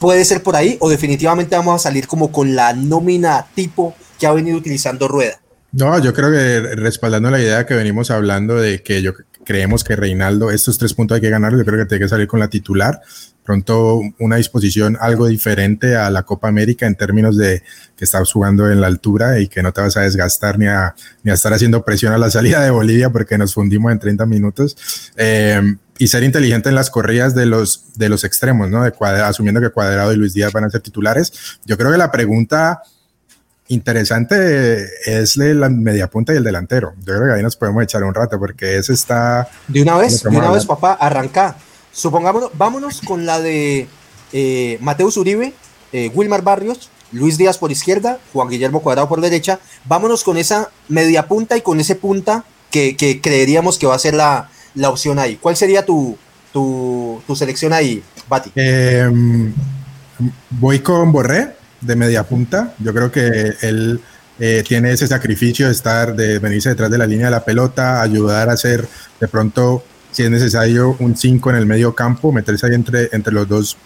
[0.00, 0.76] puede ser por ahí?
[0.80, 5.40] ¿O definitivamente vamos a salir como con la nómina tipo que ha venido utilizando Rueda?
[5.70, 9.12] No, yo creo que respaldando la idea que venimos hablando de que yo
[9.44, 12.26] creemos que Reinaldo, estos tres puntos hay que ganar, yo creo que tiene que salir
[12.26, 13.00] con la titular
[13.46, 17.62] pronto una disposición algo diferente a la Copa América en términos de
[17.96, 20.94] que estás jugando en la altura y que no te vas a desgastar ni a,
[21.22, 24.26] ni a estar haciendo presión a la salida de Bolivia porque nos fundimos en 30
[24.26, 24.76] minutos.
[25.16, 28.82] Eh, y ser inteligente en las corridas de los, de los extremos, ¿no?
[28.82, 28.92] De
[29.22, 31.58] asumiendo que Cuadrado y Luis Díaz van a ser titulares.
[31.64, 32.82] Yo creo que la pregunta
[33.68, 36.94] interesante es la media punta y el delantero.
[36.98, 39.48] Yo creo que ahí nos podemos echar un rato porque ese está...
[39.68, 41.56] De una vez, de una vez, papá, arranca.
[41.96, 43.88] Supongámonos, vámonos con la de
[44.34, 45.54] eh, Mateus Uribe,
[45.94, 49.60] eh, Wilmar Barrios, Luis Díaz por izquierda, Juan Guillermo Cuadrado por derecha.
[49.86, 54.12] Vámonos con esa media punta y con ese punta que, creeríamos que va a ser
[54.12, 54.50] la,
[54.84, 55.36] opción ahí.
[55.36, 56.18] ¿Cuál sería tu,
[56.52, 58.52] tu, tu selección ahí, Bati.
[58.56, 59.54] Em,
[60.50, 62.74] voy con Borré de media punta.
[62.78, 64.02] Yo creo que él
[64.38, 68.02] eh, tiene ese sacrificio de estar, de venirse detrás de la línea de la pelota,
[68.02, 68.86] ayudar a hacer
[69.18, 69.82] de pronto,
[70.16, 73.76] si es necesario, un 5 en el medio campo, meterse ahí entre, entre los dos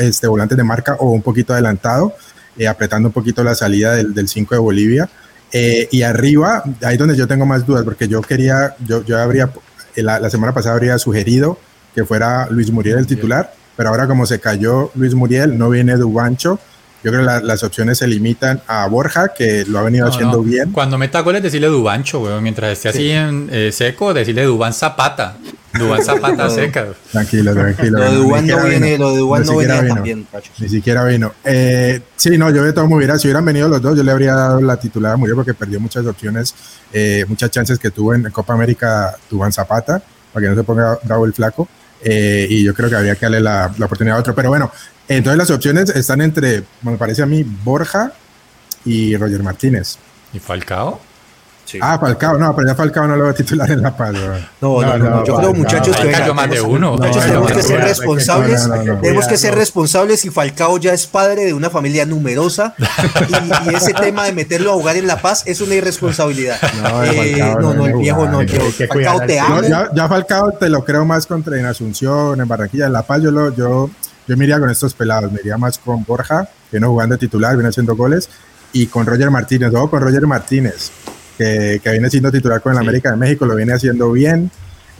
[0.00, 2.16] este, volantes de marca o un poquito adelantado,
[2.58, 5.08] eh, apretando un poquito la salida del 5 de Bolivia.
[5.52, 9.52] Eh, y arriba, ahí donde yo tengo más dudas, porque yo quería, yo, yo habría,
[9.94, 11.60] la, la semana pasada habría sugerido
[11.94, 15.94] que fuera Luis Muriel el titular, pero ahora como se cayó Luis Muriel, no viene
[15.94, 16.58] Dubancho,
[17.04, 20.72] yo creo que las opciones se limitan a Borja, que lo ha venido haciendo bien.
[20.72, 22.42] Cuando meta goles, decirle Dubancho, weón.
[22.42, 25.36] Mientras esté así en eh, seco, decirle Duban Zapata.
[25.78, 26.88] Duban Zapata seca.
[27.10, 27.98] Tranquilo, tranquilo.
[27.98, 30.26] Lo de Duban no viene, lo de Duban no venía también,
[30.58, 31.32] Ni siquiera vino.
[31.44, 34.12] Eh, sí, no, yo de todo me hubiera, si hubieran venido los dos, yo le
[34.12, 36.54] habría dado la titular a Muriel porque perdió muchas opciones,
[36.92, 40.02] eh, muchas chances que tuvo en Copa América Duban Zapata,
[40.32, 41.68] para que no se ponga bravo el flaco.
[42.04, 44.34] y yo creo que habría que darle la, la oportunidad a otro.
[44.34, 44.70] Pero bueno,
[45.08, 48.12] entonces las opciones están entre, me parece a mí, Borja
[48.84, 49.96] y Roger Martínez.
[50.32, 51.00] ¿Y Falcao?
[51.68, 51.78] Sí.
[51.82, 54.14] Ah, Falcao, no, pero ya Falcao no lo va a titular en La Paz.
[54.62, 56.92] No, no, no, yo creo, muchachos, que venga, más de uno.
[56.92, 58.68] Muchachos, tenemos que ser responsables.
[59.02, 62.74] Tenemos que ser responsables y Falcao ya es padre de una familia numerosa
[63.68, 66.58] y, ese tema de meterlo a jugar en La Paz es una irresponsabilidad.
[66.82, 68.40] No, eh, no, el viejo no.
[68.88, 69.60] Falcao te amo.
[69.60, 73.20] Ya, ya, Falcao te lo creo más contra en Asunción, en Barranquilla, en La Paz.
[73.20, 73.90] Yo, lo, yo
[74.28, 77.54] yo me iría con estos pelados, me iría más con Borja, que no jugando titular,
[77.56, 78.28] viene haciendo goles,
[78.72, 80.92] y con Roger Martínez, o con Roger Martínez,
[81.38, 84.50] que, que, viene siendo titular con el América de México, lo viene haciendo bien.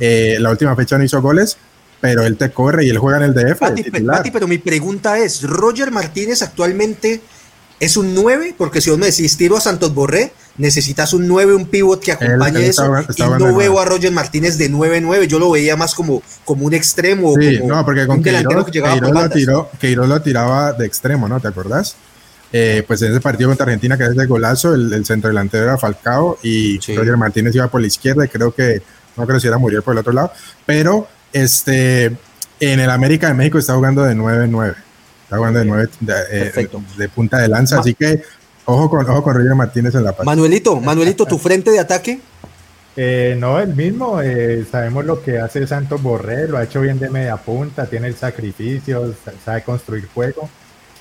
[0.01, 1.59] Eh, la última fecha no hizo goles,
[2.01, 3.59] pero él te corre y él juega en el DF.
[3.59, 7.21] Pati, pero mi pregunta es, ¿Roger Martínez actualmente
[7.81, 11.55] es un 9, porque si vos me decís tiro a Santos Borré, necesitas un 9,
[11.55, 12.85] un pivot que acompañe eso.
[13.17, 16.75] y no veo a Roger Martínez de 9-9, yo lo veía más como, como un
[16.75, 17.35] extremo.
[17.41, 19.31] Sí, no, porque con Queiroz, que lo,
[19.79, 21.41] tiró, lo tiraba de extremo, ¿no?
[21.41, 21.97] ¿Te acordás?
[22.53, 25.79] Eh, pues en ese partido contra Argentina, que es de golazo, el, centro delantero era
[25.79, 28.83] Falcao y Roger Martínez iba por la izquierda y creo que,
[29.17, 30.33] no creo si era Muriel por el otro lado,
[30.65, 32.07] pero este,
[32.61, 34.75] en el América de México está jugando de 9-9.
[35.29, 35.91] Está jugando de, nueve,
[36.31, 38.23] eh, de, punta de lanza, así que
[38.65, 40.25] ojo con, ojo con Roger Martínez en la parte.
[40.25, 42.19] Manuelito, Manuelito, ¿tu frente de ataque?
[42.97, 44.23] Eh, no, el mismo.
[44.23, 48.09] Eh, sabemos lo que hace Santos Borré, lo ha hecho bien de media punta, tiene
[48.09, 50.49] el sacrificio, sabe construir juego.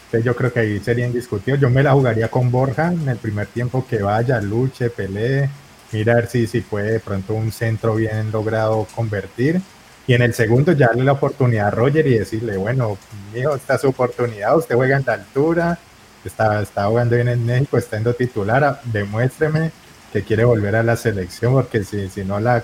[0.07, 1.59] Entonces yo creo que ahí sería indiscutible.
[1.59, 5.49] Yo me la jugaría con Borja en el primer tiempo que vaya, luche, pelee,
[5.91, 9.61] mira a ver si, si puede de pronto un centro bien logrado convertir
[10.07, 12.97] y en el segundo ya darle la oportunidad a Roger y decirle, bueno,
[13.35, 15.77] hijo, esta es su oportunidad, usted juega en la altura,
[16.23, 19.71] está, está jugando bien en México, está en titular, demuéstreme
[20.13, 22.63] que quiere volver a la selección, porque si, si, no, la,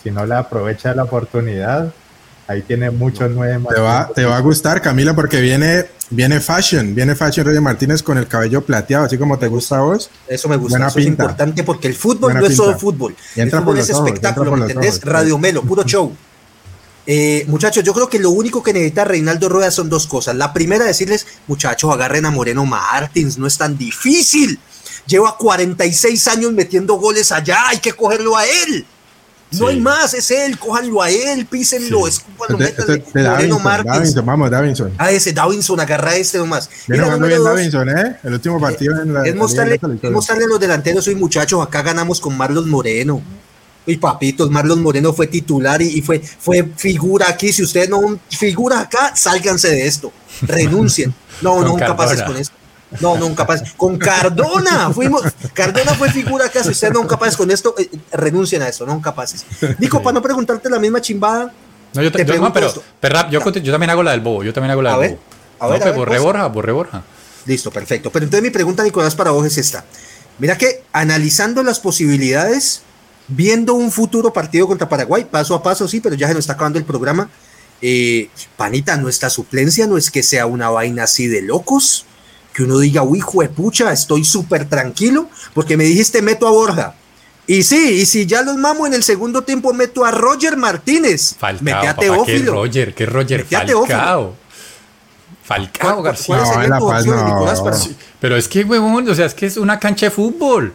[0.00, 1.92] si no la aprovecha la oportunidad,
[2.46, 3.74] ahí tiene muchos nueve más.
[3.74, 8.02] Te va, te va a gustar, Camila, porque viene, viene fashion, viene fashion Roger Martínez
[8.02, 10.10] con el cabello plateado, así como te gusta a vos.
[10.28, 13.16] Eso me gusta, eso es importante porque el fútbol no es solo fútbol.
[13.36, 15.00] el fútbol es espectáculo, ¿me entendés?
[15.02, 16.14] Radio Melo, puro show.
[17.06, 20.36] Eh, muchachos, yo creo que lo único que necesita Reinaldo Rueda son dos cosas.
[20.36, 24.58] La primera, decirles, muchachos, agarren a Moreno Martins, no es tan difícil.
[25.06, 28.86] Lleva 46 años metiendo goles allá, hay que cogerlo a él.
[29.58, 32.20] No hay más, es él, cójanlo a él, písenlo, sí.
[33.14, 34.14] Moreno Martins.
[34.24, 34.92] vamos, Davinson.
[34.98, 36.68] Ah, ese Davinson, agarra a este nomás.
[36.86, 38.16] Viene jugando bien Davinson, ¿eh?
[38.22, 39.26] El último partido en la.
[39.26, 43.22] Es mostrarle, es mostrarle a los delanteros, soy muchachos, acá ganamos con Marlos Moreno.
[43.86, 47.52] Y papitos, Marlon Moreno fue titular y, fue, fue figura aquí.
[47.52, 50.12] Si ustedes no figura acá, sálganse de esto.
[50.42, 51.14] Renuncien.
[51.42, 52.53] No, no, nunca pases con esto.
[53.00, 53.72] No, nunca pases.
[53.76, 55.22] Con Cardona, fuimos.
[55.52, 56.62] Cardona fue figura acá.
[56.62, 59.44] Si ustedes no son capaces con esto, eh, renuncien a eso, no capaces.
[59.78, 61.52] Nico, para no preguntarte la misma chimbada.
[61.94, 64.42] No, yo, te, yo pero, yo, yo, también hago la del bobo.
[64.42, 65.20] Yo también hago la del bobo.
[65.60, 66.22] A ver, no, a ver, borré pues.
[66.22, 67.02] Borja, borré Borja.
[67.46, 68.10] Listo, perfecto.
[68.10, 69.84] Pero entonces mi pregunta, Nicolás, para vos es esta.
[70.38, 72.82] Mira que analizando las posibilidades
[73.28, 76.54] viendo un futuro partido contra Paraguay, paso a paso, sí, pero ya se nos está
[76.54, 77.30] acabando el programa.
[77.80, 82.06] Eh, panita, nuestra suplencia no es que sea una vaina así de locos,
[82.54, 83.20] que uno diga, uy,
[83.54, 86.94] pucha, estoy súper tranquilo, porque me dijiste meto a Borja.
[87.46, 91.34] Y sí, y si ya los mamo en el segundo tiempo, meto a Roger Martínez.
[91.36, 92.44] Falcao, mete a Teófilo.
[92.44, 92.94] ¿qué Roger?
[92.94, 93.44] ¿Qué Roger?
[93.44, 94.36] Falcao.
[95.42, 96.42] Falcao García.
[98.20, 100.72] pero es que, huevón, o sea, es que es una cancha de fútbol.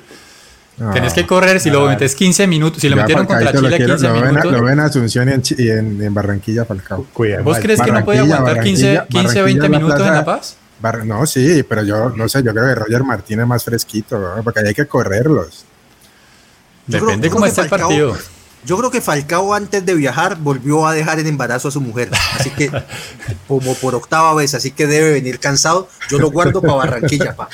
[0.94, 4.14] Tienes que correr, si lo metes 15 minutos, si lo metieron contra Chile 15 lo
[4.14, 4.52] ven, minutos.
[4.52, 7.06] Lo ven Asunción y en, en, Barranquilla, Falcao.
[7.44, 10.58] ¿Vos crees que no puede aguantar 15, 15 20 minutos en La Paz?
[11.06, 14.62] No, sí, pero yo no sé, yo creo que Roger Martínez es más fresquito, porque
[14.66, 15.66] hay que correrlos.
[16.88, 18.18] Depende cómo esté el partido.
[18.66, 22.10] Yo creo que Falcao antes de viajar volvió a dejar en embarazo a su mujer,
[22.38, 22.70] así que
[23.48, 25.88] como por octava vez, así que debe venir cansado.
[26.10, 27.48] Yo lo guardo para Barranquilla, pa.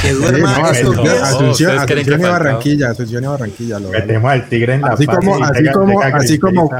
[0.00, 1.22] Que duerma no, estos no, días.
[1.22, 2.24] Asunción, ¿ustedes creen que Asunción y?
[2.32, 3.78] Barranquilla, Asunción y Barranquilla.
[3.80, 6.70] Lo, Metemos al tigre en la Así paz como- así como- así como-.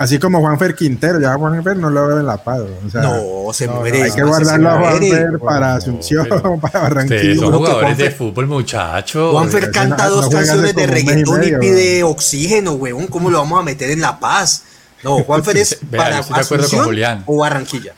[0.00, 2.60] Así como Juanfer Quintero, ya Juanfer no lo veo en la paz.
[2.86, 4.02] O sea, No, se no, muere.
[4.02, 4.78] hay que guardarlo a.
[4.80, 7.36] Juanfer para Asunción, para Ustedes Barranquilla.
[7.36, 9.32] son jugadores de fútbol, muchachos.
[9.32, 13.06] Juanfer canta no- dos no canciones de reggaetón y pide oxígeno, weón.
[13.06, 14.62] ¿Cómo lo vamos a meter en La Paz?
[15.04, 17.22] No, Juanfer es Vea, para yo estoy de acuerdo con Asunción Julián.
[17.26, 17.92] o Barranquilla.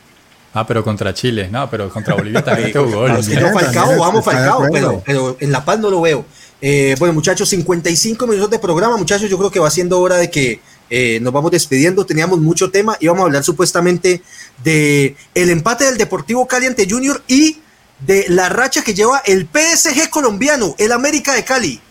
[0.55, 1.49] Ah, pero contra Chile.
[1.51, 5.79] No, pero contra Bolivia también Bien, yo Falcao, vamos Falcao, pero, pero en La Paz
[5.79, 6.25] no lo veo.
[6.61, 10.29] Eh, bueno, muchachos, 55 minutos de programa, muchachos, yo creo que va siendo hora de
[10.29, 12.05] que eh, nos vamos despidiendo.
[12.05, 14.21] Teníamos mucho tema, íbamos a hablar supuestamente
[14.63, 17.57] de el empate del Deportivo Cali ante Junior y
[17.99, 21.81] de la racha que lleva el PSG colombiano, el América de Cali.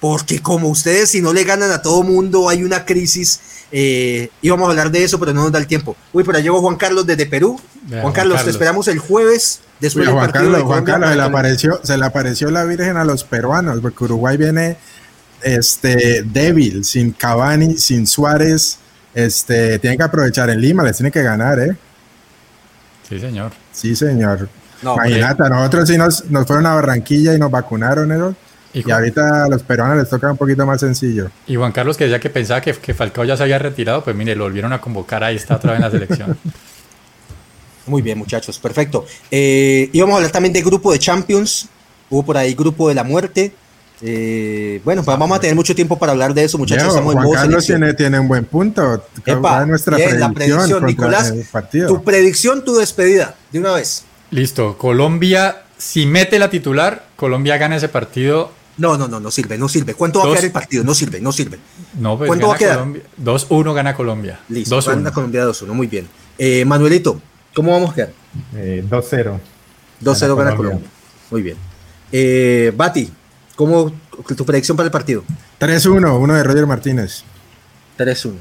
[0.00, 3.40] Porque como ustedes, si no le ganan a todo mundo, hay una crisis.
[3.72, 5.96] Eh, íbamos a hablar de eso, pero no nos da el tiempo.
[6.12, 7.60] Uy, pero llegó Juan Carlos desde Perú.
[7.88, 11.10] Juan Juan Carlos, te esperamos el jueves después del Juan partido Carlos, de Juan Carlos
[11.10, 14.76] se, le apareció, se le apareció la Virgen a los peruanos, porque Uruguay viene
[15.42, 18.78] este, débil, sin Cavani, sin Suárez.
[19.14, 21.76] Este, tienen que aprovechar en Lima, les tiene que ganar, ¿eh?
[23.08, 23.52] Sí, señor.
[23.72, 24.48] Sí, señor.
[24.82, 28.36] No, Imagínate, a nosotros sí nos, nos fueron a Barranquilla y nos vacunaron, ¿no?
[28.72, 31.30] Y, Y ahorita a los peruanos les toca un poquito más sencillo.
[31.46, 34.14] y Juan Carlos, que decía que pensaba que, que Falcao ya se había retirado, pues
[34.14, 35.24] mire, lo volvieron a convocar.
[35.24, 36.38] Ahí está otra vez en la selección.
[37.86, 39.06] Muy bien, muchachos, perfecto.
[39.30, 41.68] Eh, íbamos a hablar también de grupo de Champions.
[42.10, 43.52] Hubo por ahí grupo de la muerte.
[44.00, 46.84] Eh, bueno, pues vamos a tener mucho tiempo para hablar de eso, muchachos.
[46.84, 49.04] Viejo, Estamos en Juan modo Carlos tiene, tiene un buen punto.
[49.24, 51.34] Epa, Va nuestra bien, la predicción, predicción, contra Nicolás.
[51.88, 54.04] Tu predicción, tu despedida, de una vez.
[54.30, 54.76] Listo.
[54.78, 58.52] Colombia, si mete la titular, Colombia gana ese partido.
[58.76, 59.94] No, no, no, no sirve, no sirve.
[59.94, 60.36] ¿Cuánto va a Dos.
[60.36, 60.84] quedar el partido?
[60.84, 61.58] No sirve, no sirve.
[61.98, 62.78] No, pues ¿Cuánto va a gana quedar?
[62.78, 63.02] Colombia.
[63.20, 64.40] 2-1 gana Colombia.
[64.48, 64.86] Listo, 2-1.
[64.94, 66.08] gana Colombia 2-1, muy bien.
[66.38, 67.20] Eh, Manuelito,
[67.52, 68.12] ¿cómo vamos a quedar?
[68.54, 69.40] Eh, 2-0.
[70.00, 70.56] 2-0 gana Colombia.
[70.56, 70.90] Colombia.
[71.32, 71.56] Muy bien.
[72.12, 73.10] Eh, Bati,
[73.58, 73.92] ¿cómo
[74.36, 75.24] tu predicción para el partido?
[75.58, 77.24] 3-1, uno de Roger Martínez.
[77.98, 78.34] 3-1.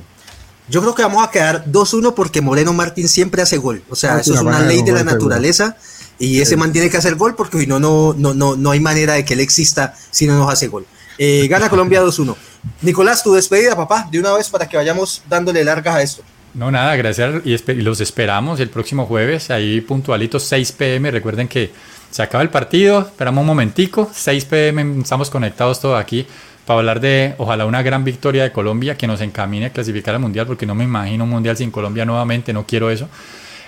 [0.69, 3.81] Yo creo que vamos a quedar 2-1 porque Moreno Martín siempre hace gol.
[3.89, 5.75] O sea, Ah, eso es una ley de la naturaleza
[6.19, 8.79] y ese man tiene que hacer gol porque si no, no, no, no, no hay
[8.79, 10.85] manera de que él exista si no nos hace gol.
[11.17, 12.35] Eh, gana Colombia 2-1.
[12.83, 16.21] Nicolás, tu despedida, papá, de una vez para que vayamos dándole largas a esto.
[16.53, 21.09] No, nada, gracias y los esperamos el próximo jueves, ahí puntualitos 6 pm.
[21.09, 21.71] Recuerden que
[22.11, 26.25] se acaba el partido, esperamos un momentico, 6 pm, estamos conectados todos aquí
[26.65, 30.21] para hablar de, ojalá, una gran victoria de Colombia que nos encamine a clasificar al
[30.21, 33.07] Mundial, porque no me imagino un Mundial sin Colombia nuevamente, no quiero eso.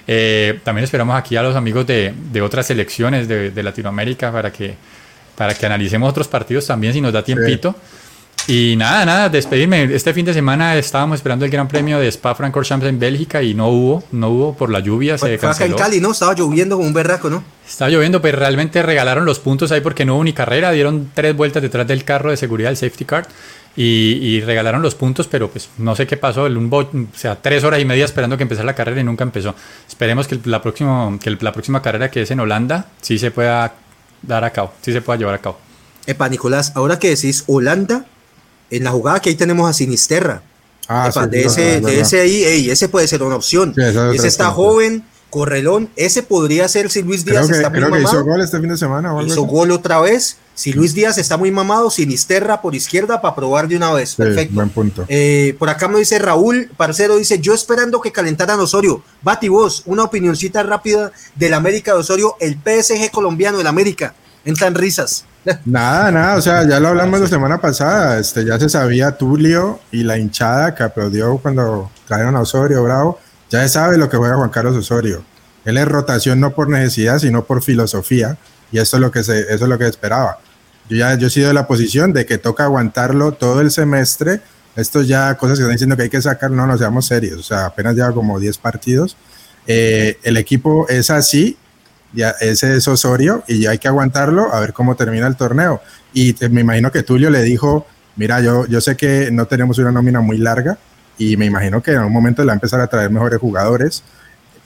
[0.06, 4.52] Eh, también esperamos aquí a los amigos de, de otras selecciones de, de Latinoamérica para
[4.52, 4.76] que,
[5.36, 7.76] para que analicemos otros partidos también si nos da tiempito.
[8.50, 9.84] Y nada, nada, despedirme.
[9.94, 13.54] Este fin de semana estábamos esperando el Gran Premio de Spa Francorchamps en Bélgica y
[13.54, 15.76] no hubo, no hubo por la lluvia, se fue acá en canceló.
[15.76, 16.12] Cali, ¿no?
[16.14, 17.44] Estaba lloviendo como un berraco, ¿no?
[17.68, 21.38] Estaba lloviendo, pero realmente regalaron los puntos ahí porque no hubo ni carrera, dieron tres
[21.38, 23.28] vueltas detrás del carro de seguridad, el safety car,
[23.76, 23.84] y,
[24.20, 27.64] y regalaron los puntos, pero pues no sé qué pasó, el, un o sea, tres
[27.64, 29.54] horas y media esperando que empezara la carrera y nunca empezó.
[29.88, 33.76] Esperemos que, la, próxima, que la próxima carrera que es en Holanda sí se pueda
[34.24, 35.60] dar a cabo, sí se pueda llevar a cabo.
[36.08, 38.08] Epa, Nicolás, ahora que decís Holanda,
[38.72, 40.42] en la jugada que ahí tenemos a Sinisterra.
[40.88, 42.02] Ah, Epa, sí, de, ese, es de verdad.
[42.02, 43.74] ese ahí, ey, ese puede ser una opción.
[43.76, 43.82] Sí,
[44.16, 45.90] ese está joven, correlón.
[45.96, 48.16] Ese podría ser si Luis Creo Díaz que, está muy creo que mamado.
[48.18, 49.14] hizo gol este fin de semana.
[49.14, 49.52] o algo Hizo así.
[49.52, 50.38] gol otra vez.
[50.56, 54.10] Si Luis Díaz está muy mamado, Sinisterra por izquierda para probar de una vez.
[54.10, 54.56] Sí, Perfecto.
[54.56, 55.06] buen punto.
[55.08, 59.02] Eh, por acá me dice Raúl Parcero, dice, yo esperando que calentaran Osorio.
[59.22, 64.16] Bati vos, una opinioncita rápida del América de Osorio, el PSG colombiano, el América.
[64.46, 65.26] Entran risas.
[65.66, 69.80] Nada, nada, o sea, ya lo hablamos la semana pasada, este, ya se sabía Tulio
[69.92, 73.20] y la hinchada que aplaudió cuando trajeron a Osorio, Bravo,
[73.50, 75.24] ya se sabe lo que juega Juan Carlos Osorio.
[75.66, 78.38] Él es rotación no por necesidad, sino por filosofía,
[78.72, 80.40] y eso es lo que se, eso es lo que esperaba.
[80.90, 84.42] Yo ya yo he sido de la posición de que toca aguantarlo todo el semestre.
[84.76, 87.44] Esto ya cosas que están diciendo que hay que sacar, no, no seamos serios, o
[87.44, 89.16] sea, apenas lleva como 10 partidos.
[89.68, 91.58] Eh, el equipo es así,
[92.14, 95.82] ya ese es Osorio y ya hay que aguantarlo a ver cómo termina el torneo.
[96.14, 97.86] Y me imagino que Tulio le dijo,
[98.16, 100.78] mira, yo, yo sé que no tenemos una nómina muy larga
[101.18, 104.04] y me imagino que en algún momento le va a empezar a traer mejores jugadores,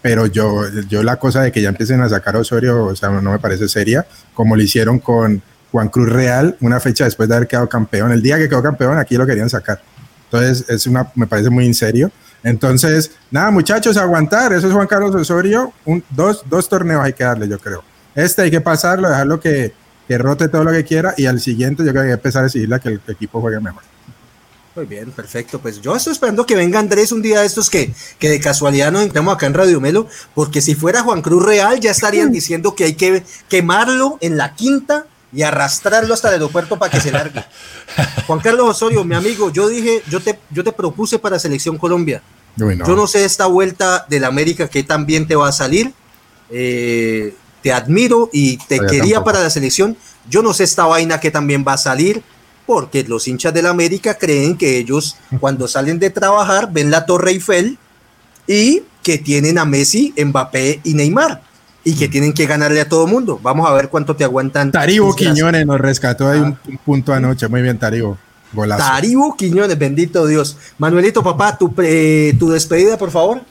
[0.02, 3.32] pero yo, yo la cosa de que ya empiecen a sacar Osorio, o sea, no
[3.32, 5.42] me parece seria, como lo hicieron con
[5.72, 8.12] Juan Cruz Real una fecha después de haber quedado campeón.
[8.12, 9.82] El día que quedó campeón, aquí lo querían sacar.
[10.26, 12.12] Entonces, es una, me parece muy en serio.
[12.44, 14.54] Entonces, nada, muchachos, aguantar.
[14.54, 15.74] Eso es Juan Carlos Osorio.
[15.86, 17.84] Un, dos, dos torneos hay que darle, yo creo.
[18.16, 19.74] Este hay que pasarlo, dejarlo que,
[20.08, 22.44] que rote todo lo que quiera y al siguiente yo creo que hay que empezar
[22.44, 23.82] a exigirle a que el equipo juegue mejor.
[24.76, 25.60] Muy bien, perfecto.
[25.60, 28.92] Pues yo estoy esperando que venga Andrés un día de estos que, que de casualidad
[28.92, 32.76] nos entremos acá en Radio Melo, porque si fuera Juan Cruz Real ya estarían diciendo
[32.76, 37.12] que hay que quemarlo en la quinta y arrastrarlo hasta el aeropuerto para que se
[37.12, 37.44] largue.
[38.28, 42.22] Juan Carlos Osorio, mi amigo, yo dije, yo te, yo te propuse para Selección Colombia.
[42.56, 45.92] Yo no sé esta vuelta del América que también te va a salir.
[46.52, 49.98] Eh, te admiro y te quería para la selección.
[50.30, 52.22] Yo no sé esta vaina que también va a salir
[52.68, 57.32] porque los hinchas del América creen que ellos cuando salen de trabajar ven la Torre
[57.32, 57.80] Eiffel
[58.46, 61.42] y que tienen a Messi, Mbappé y Neymar
[61.84, 63.40] y que tienen que ganarle a todo mundo.
[63.42, 64.72] Vamos a ver cuánto te aguantan.
[64.72, 66.80] Taribo Quiñones nos rescató ahí un, ah.
[66.86, 67.48] punto anoche.
[67.48, 68.18] Muy bien, Taribo.
[68.54, 68.84] Golazo.
[68.84, 70.58] Taribo Quiñones, bendito Dios.
[70.78, 73.42] Manuelito, papá, tu, tu despedida, por favor.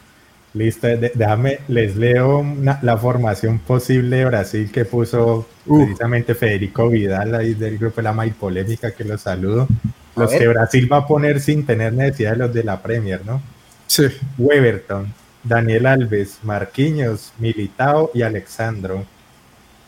[0.54, 2.44] Listo, déjame, les leo
[2.82, 8.12] la formación posible de Brasil que puso precisamente Federico Vidal ahí del grupo de la
[8.12, 9.66] May Polémica, que los saludo.
[10.14, 13.40] los que Brasil va a poner sin tener necesidad de los de la Premier, ¿no?
[13.86, 14.04] Sí.
[14.36, 15.12] Weberton,
[15.42, 19.04] Daniel Alves, Marquinhos, Militao y Alexandro.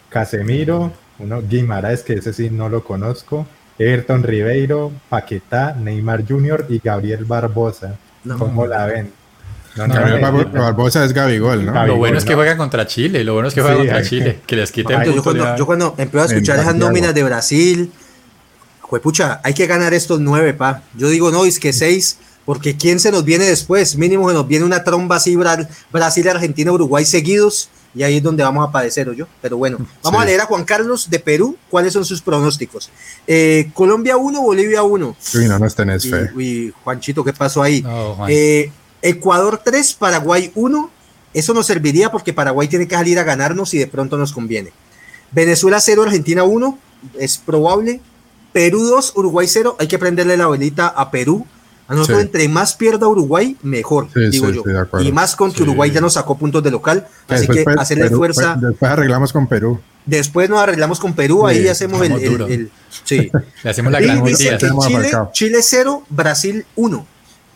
[0.09, 3.47] Casemiro, uno Guimaraes, que ese sí no lo conozco.
[3.79, 6.67] Everton Ribeiro, Paquetá, Neymar Jr.
[6.69, 7.97] y Gabriel Barbosa.
[8.39, 9.13] ¿Cómo la ven?
[9.77, 11.87] No, no, Barbosa es Gabigol, ¿no?
[11.87, 14.55] lo bueno es que juega contra Chile, lo bueno es que juega contra Chile, que
[14.55, 17.93] les quiten yo, cuando, yo cuando empiezo a escuchar esas nóminas de Brasil,
[19.01, 20.83] pucha, hay que ganar estos nueve, pa.
[20.95, 23.97] Yo digo, no, es que seis, porque ¿quién se nos viene después?
[23.97, 25.37] Mínimo se nos viene una tromba así,
[25.91, 29.27] Brasil, Argentina, Uruguay seguidos, y ahí es donde vamos a padecer, yo.
[29.41, 32.91] Pero bueno, vamos a leer a Juan Carlos de Perú, cuáles son sus pronósticos.
[33.27, 35.17] Eh, Colombia 1, Bolivia 1.
[35.35, 36.31] Uy, no, no tenés fe.
[36.35, 37.85] Uy, Juanchito, ¿qué pasó ahí?
[38.29, 38.71] eh,
[39.01, 40.91] Ecuador 3, Paraguay 1.
[41.33, 44.73] Eso nos serviría porque Paraguay tiene que salir a ganarnos y de pronto nos conviene.
[45.33, 46.79] Venezuela 0, Argentina 1.
[47.19, 48.01] Es probable.
[48.53, 49.77] Perú 2, Uruguay 0.
[49.81, 51.45] Hay que prenderle la velita a Perú.
[51.87, 54.63] A nosotros, entre más pierda Uruguay, mejor, digo yo.
[55.01, 57.07] y más con que Uruguay ya nos sacó puntos de local.
[57.29, 58.57] Así que hacerle fuerza.
[58.61, 59.79] Después arreglamos con Perú.
[60.07, 61.47] Después nos arreglamos con Perú.
[61.47, 62.71] ahí hacemos el,
[63.05, 63.31] Sí.
[63.63, 67.07] Le hacemos la gran Chile, Chile 0, Brasil 1.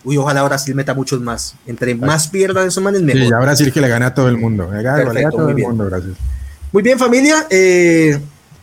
[0.04, 1.54] Uy, ojalá Brasil meta muchos más.
[1.66, 3.22] Entre más pierdan esos manes, mejor.
[3.22, 4.68] Sí, ya Brasil que le gane a todo el mundo.
[4.68, 5.68] Perfecto, todo muy el bien.
[5.68, 6.14] mundo, Brasil.
[6.72, 7.46] Muy bien, familia.
[7.50, 8.18] Eh,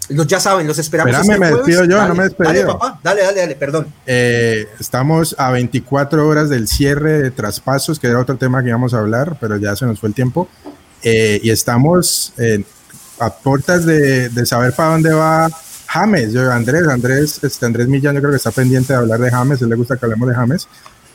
[0.10, 1.14] los, ya saben, los esperamos.
[1.14, 2.50] Espérame, este me despido yo, no me despido.
[2.50, 3.88] Dale, papá, dale, dale, dale, perdón.
[4.06, 8.94] Eh, estamos a 24 horas del cierre de traspasos, que era otro tema que íbamos
[8.94, 10.48] a hablar, pero ya se nos fue el tiempo.
[11.04, 12.34] Eh, y estamos
[13.20, 15.50] a puertas de, de, saber para dónde va
[15.88, 16.34] James.
[16.34, 19.62] Yo, Andrés, Andrés, este, Andrés Millán, yo creo que está pendiente de hablar de James,
[19.62, 20.68] él le gusta que hablemos de James.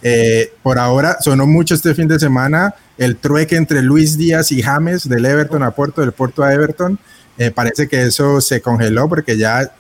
[0.03, 4.62] Eh, por ahora sonó mucho este fin de semana el trueque entre Luis Díaz y
[4.62, 6.99] James del Everton a Puerto, del Puerto a Everton.
[7.41, 9.72] Eh, parece que eso se congeló porque ya,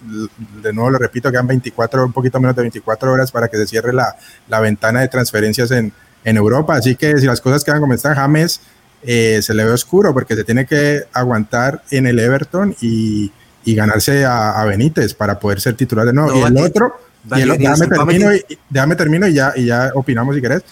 [0.62, 3.66] de nuevo lo repito, quedan 24, un poquito menos de 24 horas para que se
[3.66, 4.16] cierre la,
[4.48, 5.92] la ventana de transferencias en,
[6.24, 6.74] en, Europa.
[6.74, 8.62] Así que si las cosas quedan como están, James
[9.02, 13.30] eh, se le ve oscuro porque se tiene que aguantar en el Everton y,
[13.66, 16.34] y ganarse a, Benítez para poder ser titular de nuevo.
[16.34, 16.94] y el otro
[17.24, 20.62] déjame, termino y, déjame termino y ya, y ya opinamos si querés.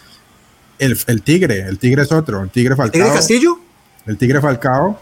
[0.79, 2.93] El, el, Tigre, el Tigre es otro, el Tigre Falcao.
[2.93, 3.61] ¿Tigre Castillo?
[4.07, 4.99] El Tigre Falcao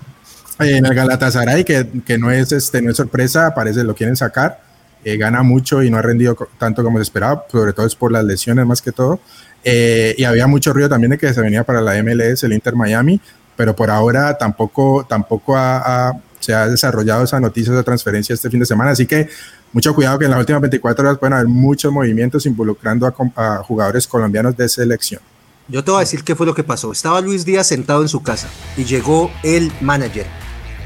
[0.58, 4.60] en el Galatasaray, que, que no, es, este, no es sorpresa, parece lo quieren sacar.
[5.04, 8.10] Eh, gana mucho y no ha rendido tanto como se esperaba, sobre todo es por
[8.10, 9.20] las lesiones más que todo.
[9.62, 12.74] Eh, y había mucho ruido también de que se venía para la MLS, el Inter
[12.74, 13.20] Miami,
[13.54, 18.60] pero por ahora tampoco, tampoco ha, se ha desarrollado esa noticia de transferencia este fin
[18.60, 18.90] de semana.
[18.90, 19.28] Así que
[19.72, 24.06] mucho cuidado que en las últimas 24 horas pueden haber muchos movimientos involucrando a, jugadores
[24.06, 25.20] colombianos de selección.
[25.68, 26.92] Yo te voy a decir qué fue lo que pasó.
[26.92, 30.26] Estaba Luis Díaz sentado en su casa y llegó el manager.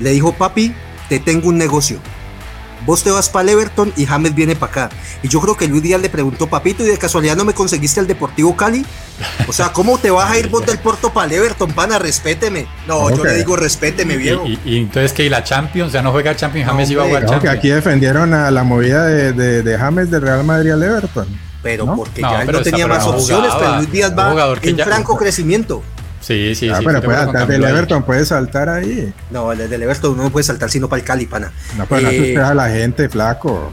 [0.00, 0.74] Le dijo, papi,
[1.08, 2.00] te tengo un negocio
[2.86, 4.90] vos te vas para el Everton y James viene para acá.
[5.22, 8.00] Y yo creo que Luis Díaz le preguntó, papito, y de casualidad no me conseguiste
[8.00, 8.84] el Deportivo Cali.
[9.48, 11.98] O sea, ¿cómo te vas a ir vos del Porto para el Everton, pana?
[11.98, 12.66] Respéteme.
[12.86, 14.44] No, yo le digo, respéteme, viejo.
[14.46, 17.42] Y, entonces que la Champions, ya no juega Champions, James iba a jugar Champions.
[17.42, 21.26] Que aquí defendieron a la movida de, de, James del Real Madrid al Everton.
[21.62, 25.82] Pero porque ya él no tenía más opciones, pero Luis Díaz va en franco crecimiento.
[26.20, 26.84] Sí, sí, ah, sí.
[26.84, 29.12] Pero puede saltar del Everton, puede saltar ahí.
[29.30, 31.52] No, el del Everton no puede saltar sino para el Cali, pana.
[31.76, 33.72] No, pero eh, no a la gente, flaco.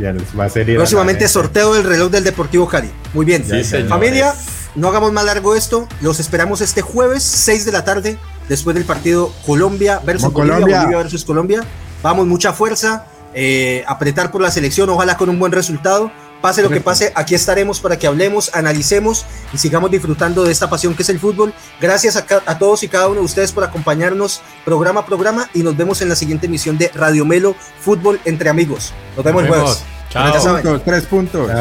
[0.00, 2.90] Ya va a ser próximamente sorteo del reloj del Deportivo Cali.
[3.12, 3.44] Muy bien.
[3.88, 4.34] Familia,
[4.74, 5.88] no hagamos más largo esto.
[6.00, 8.18] Los esperamos este jueves, 6 de la tarde,
[8.48, 11.64] después del partido Colombia versus Colombia, Bolivia versus Colombia.
[12.02, 13.06] Vamos, mucha fuerza.
[13.34, 16.10] Eh, apretar por la selección, ojalá con un buen resultado.
[16.44, 19.24] Pase lo que pase, aquí estaremos para que hablemos, analicemos
[19.54, 21.54] y sigamos disfrutando de esta pasión que es el fútbol.
[21.80, 25.74] Gracias a, todos y cada uno de ustedes por acompañarnos programa a programa y nos
[25.74, 28.92] vemos en la siguiente emisión de Radio Melo Fútbol entre amigos.
[29.16, 29.84] Nos vemos el jueves.
[30.10, 30.80] Chao.
[30.84, 31.50] Tres puntos.